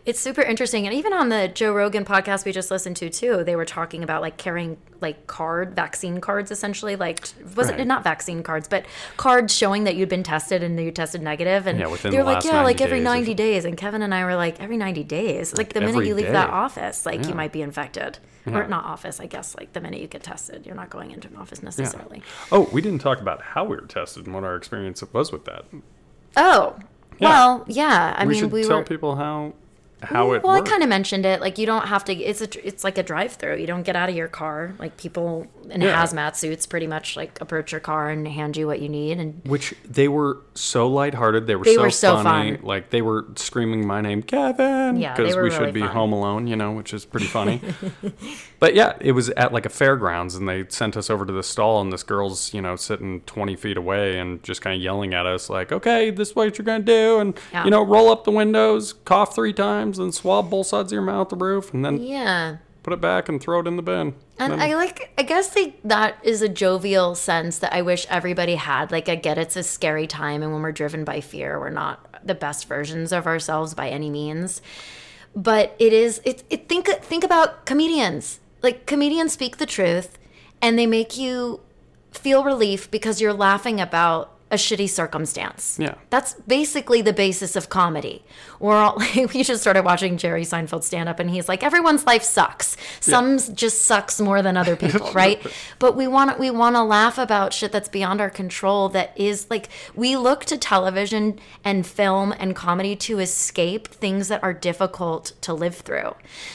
[0.06, 0.86] It's super interesting.
[0.86, 4.02] And even on the Joe Rogan podcast we just listened to too, they were talking
[4.02, 6.96] about like carrying like card vaccine cards essentially.
[6.96, 7.20] Like
[7.54, 7.80] was Right.
[7.80, 8.86] it not vaccine cards, but
[9.18, 11.66] cards showing that you'd been tested and you tested negative.
[11.66, 13.66] And Yeah, they were the like, Yeah, like every ninety days.
[13.66, 15.54] And Kevin and I were like, every ninety days.
[15.54, 18.18] Like the minute you leave that office, like you might be infected.
[18.46, 18.60] Yeah.
[18.60, 20.64] Or not office, I guess, like the minute you get tested.
[20.64, 22.22] You're not going into an office necessarily.
[22.50, 25.44] Oh, we didn't talk about how we were tested and what our experience was with
[25.44, 25.66] that.
[26.34, 26.78] Oh.
[27.20, 28.14] Well, yeah.
[28.16, 29.54] I we mean should we tell were people how
[30.02, 30.52] how it well.
[30.54, 31.40] I kind of mentioned it.
[31.40, 32.14] Like you don't have to.
[32.14, 32.66] It's a.
[32.66, 33.56] It's like a drive-through.
[33.56, 34.74] You don't get out of your car.
[34.78, 36.02] Like people in Yeah.
[36.02, 39.18] hazmat suits pretty much like approach your car and hand you what you need.
[39.18, 41.46] And Which they were so lighthearted.
[41.46, 42.56] They were They so were so funny.
[42.56, 42.64] fun.
[42.66, 45.90] Like they were screaming my name, Kevin, Yeah, because we really should be fun.
[45.90, 47.60] home alone, you know, which is pretty funny.
[48.58, 51.42] but yeah, it was at like a fairgrounds, and they sent us over to the
[51.42, 55.14] stall, and this girl's, you know, sitting twenty feet away and just kind of yelling
[55.14, 57.64] at us, like, "Okay, this is what you're gonna do, and Yeah.
[57.64, 61.02] you know, roll up the windows, cough three times, and swab both sides of your
[61.02, 62.56] mouth, the roof, and then yeah.
[62.82, 65.12] put it back and throw it in the bin." And Then- I like.
[65.16, 68.90] I guess they, that is a jovial sense that I wish everybody had.
[68.92, 72.04] Like I get it's a scary time, and when we're driven by fear, we're not
[72.26, 74.60] the best versions of ourselves by any means.
[75.34, 76.20] But it is.
[76.24, 76.42] It.
[76.50, 76.88] it think.
[76.88, 78.40] Think about comedians.
[78.62, 80.18] Like comedians speak the truth,
[80.60, 81.60] and they make you
[82.10, 85.76] feel relief because you're laughing about a shitty circumstance.
[85.78, 85.94] Yeah.
[86.10, 88.24] That's basically the basis of comedy.
[88.60, 88.96] We're all
[89.34, 92.76] we just started watching Jerry Seinfeld stand up and he's like, everyone's life sucks.
[93.00, 95.44] Some's just sucks more than other people, right?
[95.78, 99.46] But we want we want to laugh about shit that's beyond our control that is
[99.50, 105.32] like we look to television and film and comedy to escape things that are difficult
[105.42, 106.14] to live through.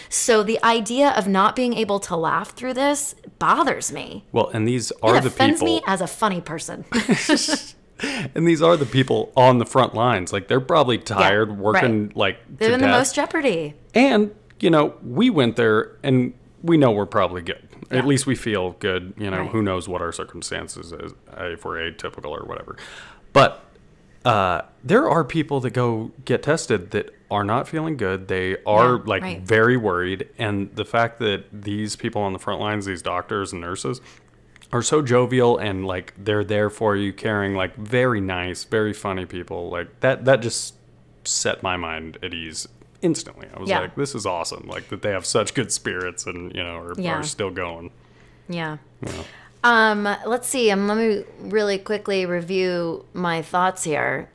[0.10, 4.26] So the idea of not being able to laugh through this bothers me.
[4.32, 5.76] well, and these are It the offends people.
[5.76, 6.86] me as a funny person.
[8.36, 10.32] And these are the people on the front lines.
[10.34, 12.18] Like they're probably tired, working right.
[12.18, 13.74] like They're in the most jeopardy.
[13.93, 17.68] And you know, we went there, and we know we're probably good.
[17.91, 17.97] Yeah.
[17.99, 19.14] At least we feel good.
[19.18, 19.49] You know, Right.
[19.49, 22.78] who knows what our circumstances is uh, if we're atypical or whatever.
[23.34, 23.64] But
[24.26, 28.28] uh, there are people that go get tested that are not feeling good.
[28.30, 29.41] They are Yeah, like right.
[29.41, 33.60] very worried, and the fact that these people on the front lines, these doctors and
[33.62, 33.99] nurses,
[34.74, 39.26] are so jovial and like they're there for you caring like very nice very funny
[39.26, 40.76] people like that that just
[41.24, 42.67] set my mind at ease
[43.01, 43.80] instantly i was Yeah.
[43.82, 46.93] like this is awesome like that they have such good spirits and you know are,
[46.97, 47.19] Yeah.
[47.19, 47.91] are still going
[48.49, 48.78] Yeah.
[49.63, 50.69] Um, let's see.
[50.71, 54.28] Um, let me really quickly review my thoughts here.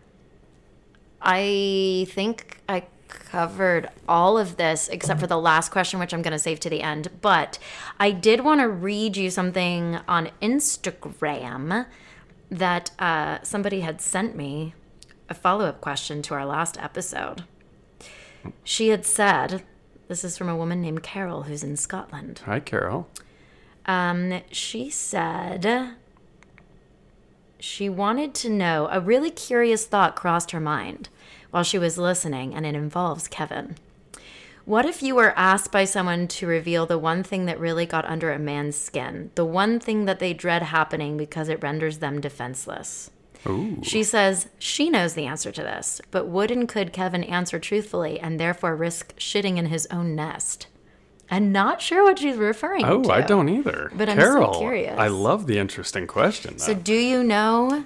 [1.20, 2.84] I think I
[3.30, 6.70] covered all of this except for the last question, which I'm going to save to
[6.70, 7.08] the end.
[7.20, 7.58] But
[7.98, 11.86] I did want to read you something on Instagram
[12.50, 14.74] that uh, somebody had sent me
[15.28, 17.44] a follow up question to our last episode.
[18.64, 19.62] She had said,
[20.08, 22.40] This is from a woman named Carol who's in Scotland.
[22.44, 23.08] hi carol
[23.86, 25.94] Um, she said
[27.60, 31.08] she wanted to know a really curious thought crossed her mind
[31.50, 33.76] while she was listening, and it involves Kevin.
[34.64, 38.04] What if you were asked by someone to reveal the one thing that really got
[38.04, 42.20] under a man's skin, the one thing that they dread happening because it renders them
[42.20, 43.10] defenseless?
[43.82, 48.20] She says she knows the answer to this, but would and could Kevin answer truthfully
[48.20, 50.66] and therefore risk shitting in his own nest?
[51.30, 53.08] I'm not sure what she's referring Oh, to.
[53.08, 53.90] Oh, I don't either.
[53.94, 54.98] But I'm so curious.
[54.98, 56.58] I love the interesting question.
[56.58, 57.84] So, do you know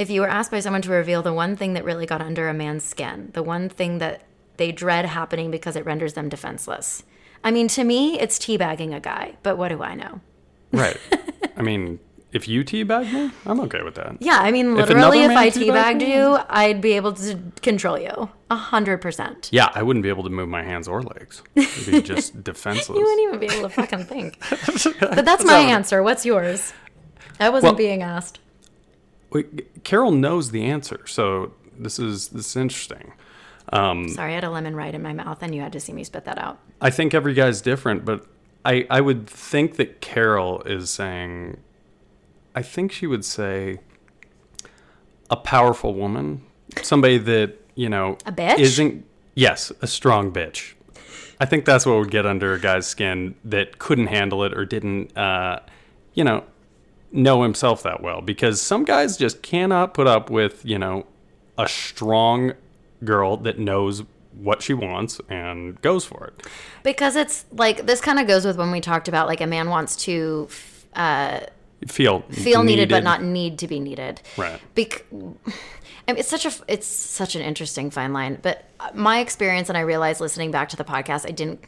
[0.00, 2.48] if you were asked by someone to reveal the one thing that really got under
[2.48, 4.22] a man's skin, the one thing that
[4.56, 7.02] they dread happening because it renders them defenseless?
[7.44, 10.20] I mean, to me, it's teabagging a guy, but what do I know?
[10.72, 10.96] right.
[11.56, 11.98] I mean,
[12.32, 14.16] if you teabag me, I'm okay with that.
[14.20, 17.38] Yeah, I mean, If literally, another if I teabagged teabagged you, I'd be able to
[17.60, 19.50] control you a hundred percent.
[19.52, 21.42] Yeah, I wouldn't be able to move my hands or legs.
[21.56, 22.96] I'd be just defenseless.
[22.98, 24.38] You wouldn't even be able to fucking think.
[25.00, 26.02] But that's my answer.
[26.02, 26.72] What's yours?
[27.38, 28.38] I wasn't Well- being asked.
[29.30, 33.12] Wait, Carol knows the answer, so this is this is interesting.
[33.72, 35.92] Um, Sorry, I had a lemon right in my mouth, and you had to see
[35.92, 36.58] me spit that out.
[36.80, 38.26] I think every guy's different, but
[38.64, 41.58] I I would think that Carol is saying.
[42.54, 43.78] I think she would say
[45.30, 46.42] a powerful woman,
[46.82, 48.58] somebody that you know A bitch?
[48.58, 49.04] isn't.
[49.36, 50.72] Yes, a strong bitch.
[51.38, 54.66] I think that's what would get under a guy's skin that couldn't handle it or
[54.66, 55.60] didn't, uh,
[56.12, 56.44] you know,
[57.12, 58.20] know himself that well.
[58.20, 61.06] Because some guys just cannot put up with, you know,
[61.58, 62.52] a strong
[63.04, 64.02] girl that knows
[64.32, 66.46] what she wants and goes for it.
[66.82, 69.68] Because it's like this kind of goes with when we talked about like a man
[69.68, 70.48] wants to
[70.94, 71.40] uh,
[71.86, 74.20] Feel feel needed, but not need to be needed.
[74.36, 74.60] Right.
[74.74, 78.38] Bec- I mean, it's such a it's such an interesting fine line.
[78.42, 81.64] But my experience, and I realized listening back to the podcast, I didn't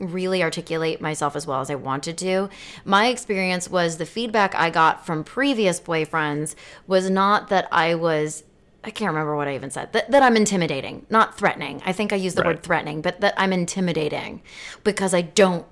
[0.00, 2.48] really articulate myself as well as I wanted to.
[2.84, 6.54] My experience was the feedback I got from previous boyfriends
[6.86, 8.44] was not that I was
[8.86, 9.94] I can't remember what I even said.
[9.94, 11.80] That, that I'm intimidating, not threatening.
[11.86, 12.48] I think I used the Right.
[12.56, 14.42] word threatening, but that I'm intimidating
[14.82, 15.64] because I don't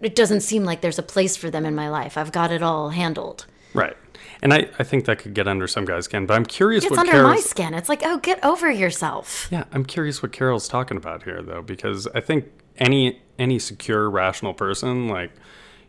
[0.00, 2.16] it doesn't seem like there's a place for them in my life.
[2.16, 3.46] I've got it all handled.
[3.74, 3.96] Right.
[4.42, 6.90] And I, I think that could get under some guys' skin, but I'm curious It's
[6.90, 7.74] what under Carol's my skin.
[7.74, 9.48] It's like, oh, get over yourself.
[9.50, 12.46] Yeah, I'm curious what Carol's talking about here though, because I think
[12.80, 15.30] any any secure, rational person, like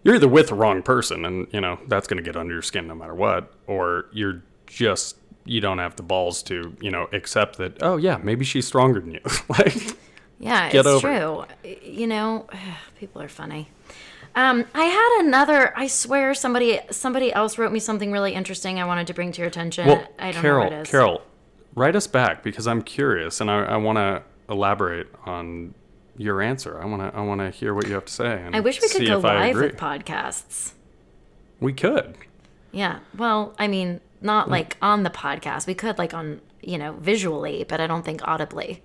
[0.03, 2.87] you're either with the wrong person and, you know, that's gonna get under your skin
[2.87, 7.57] no matter what, or you're just you don't have the balls to, you know, accept
[7.57, 9.21] that, oh yeah, maybe she's stronger than you.
[9.49, 9.75] like
[10.39, 11.71] Yeah, Get it's over true.
[11.83, 12.47] You know,
[12.99, 13.67] people are funny.
[14.33, 15.77] Um, I had another.
[15.77, 18.79] I swear, somebody somebody else wrote me something really interesting.
[18.79, 19.87] I wanted to bring to your attention.
[19.87, 20.89] Well, I don't Carol, know what it is.
[20.89, 21.21] Carol,
[21.75, 25.73] write us back because I'm curious and I, I wanna elaborate on
[26.21, 26.81] your answer.
[26.81, 28.41] I wanna I wanna hear what you have to say.
[28.41, 30.73] And I wish we could go live with podcasts.
[31.59, 32.15] We could.
[32.71, 32.99] Yeah.
[33.17, 34.51] Well, I mean, not mm.
[34.51, 35.67] like on the podcast.
[35.67, 38.83] We could like on you know visually, but I don't think audibly.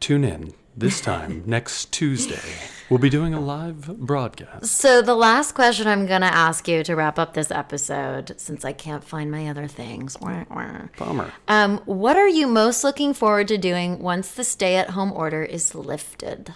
[0.00, 2.40] Tune in this time next Tuesday.
[2.88, 4.66] We'll be doing a live broadcast.
[4.66, 8.72] So the last question I'm gonna ask you to wrap up this episode, since I
[8.72, 10.16] can't find my other things.
[10.20, 10.88] wah, wah.
[10.98, 11.32] Bummer.
[11.48, 16.54] Um, what are you most looking forward to doing once the stay-at-home order is lifted?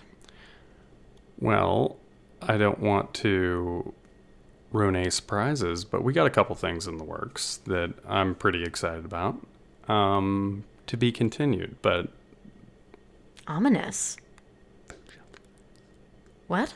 [1.38, 1.96] Well,
[2.42, 3.92] I don't want to
[4.72, 8.62] ruin any surprises, but we got a couple things in the works that I'm pretty
[8.62, 9.40] excited about.
[9.88, 12.08] Um, to be continued, but
[13.48, 14.16] Ominous.
[16.46, 16.74] What?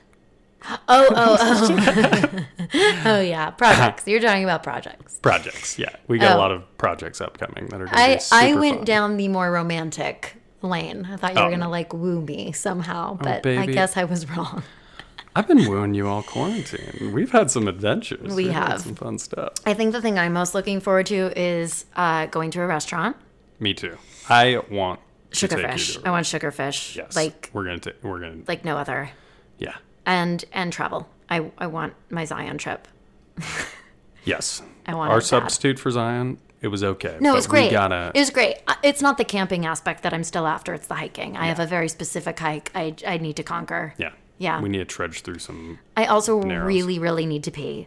[0.89, 1.37] Oh, oh,
[2.75, 3.05] oh.
[3.07, 3.49] oh, yeah.
[3.51, 4.07] Projects.
[4.07, 5.19] You're talking about projects.
[5.23, 5.79] projects.
[5.79, 6.37] Yeah, we got Oh.
[6.37, 8.85] a lot of projects upcoming that are going to I, super I went fun.
[8.85, 11.09] down the more romantic lane.
[11.11, 11.49] I thought you were Oh.
[11.49, 14.63] going to like woo me somehow, but I guess I was wrong.
[15.35, 17.13] I've been wooing you all quarantine.
[17.15, 18.35] We've had some adventures.
[18.35, 18.83] We We've have.
[18.83, 19.55] some fun stuff.
[19.65, 23.17] I think the thing I'm most looking forward to is uh, going to a restaurant.
[23.61, 23.97] Me too.
[24.29, 26.01] I want to take you Sugarfish.
[26.05, 26.97] I want sugarfish.
[26.97, 29.11] Yes, Like we're gonna ta- we're gonna like no other.
[29.59, 29.77] yeah
[30.07, 31.09] And and travel.
[31.29, 32.89] I I want my Zion trip.
[34.25, 34.63] yes.
[34.87, 35.27] I want our it bad.
[35.27, 36.39] substitute for Zion.
[36.63, 37.17] It was okay.
[37.21, 37.71] No, it was great.
[37.71, 38.57] Gotta It was great.
[38.69, 40.75] Uh, It's not the camping aspect that I'm still after.
[40.75, 41.37] It's the hiking.
[41.37, 43.95] I have a very specific hike I, I need to conquer.
[43.99, 44.61] yeah Yeah.
[44.61, 46.67] We need to trudge through some I also Narrows.
[46.67, 47.87] really, really need to pee.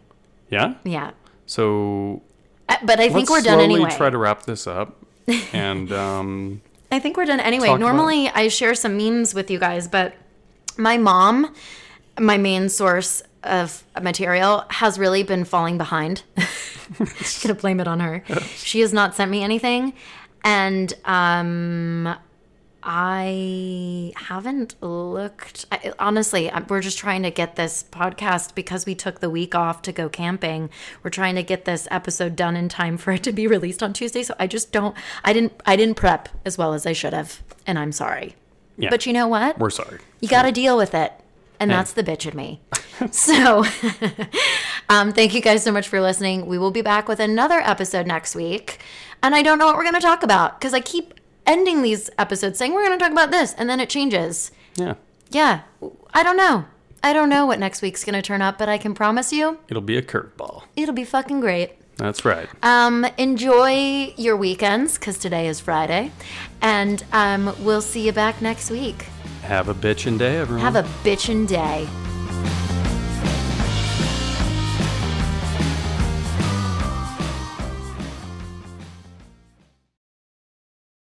[0.50, 0.76] yeah.
[0.84, 1.12] Yeah.
[1.46, 2.22] So
[2.70, 3.92] Uh, But I think we're done slowly anyway.
[3.96, 4.96] try to wrap this up.
[5.54, 6.62] And um,
[6.94, 7.68] I think we're done anyway.
[7.68, 10.14] Talk Normally, I share some memes with you guys, but
[10.78, 11.54] my mom,
[12.20, 16.24] my main source of material, has really been falling behind.
[16.98, 18.24] Just gonna blame it on her.
[18.58, 19.94] She has not sent me anything,
[20.44, 22.16] and um,
[22.86, 25.66] I haven't looked.
[25.72, 29.82] I, honestly, we're just trying to get this podcast because we took the week off
[29.84, 30.70] to go camping.
[31.02, 33.94] We're trying to get this episode done in time for it to be released on
[33.94, 34.24] Tuesday.
[34.24, 34.96] So I just don't.
[35.24, 35.54] I didn't.
[35.66, 38.36] I didn't prep as well as I should have, and I'm sorry.
[38.78, 39.58] yeah, But you know what?
[39.60, 40.00] we're sorry.
[40.20, 41.14] You got to deal with it.
[41.60, 42.60] And that's the bitch in me.
[43.12, 43.64] so,
[44.90, 46.46] Um, thank you guys so much for listening.
[46.46, 48.80] We will be back with another episode next week.
[49.22, 51.13] And I don't know what we're going to talk about because I keep
[51.46, 54.52] ending these episodes saying we're going to talk about this and then it changes.
[54.76, 54.96] Yeah.
[55.30, 55.62] Yeah,
[56.14, 56.66] I don't know.
[57.04, 59.58] I don't know what next week's going to turn up, but I can promise you
[59.68, 60.64] It'll be a curveball.
[60.76, 61.74] it'll be fucking great.
[61.98, 62.48] That's right.
[62.64, 66.12] Um, enjoy your weekends because today is Friday.
[66.62, 69.04] And um, we'll see you back next week.
[69.44, 70.62] Have a bitchin' day, everyone.
[70.64, 71.88] Have a bitchin' day.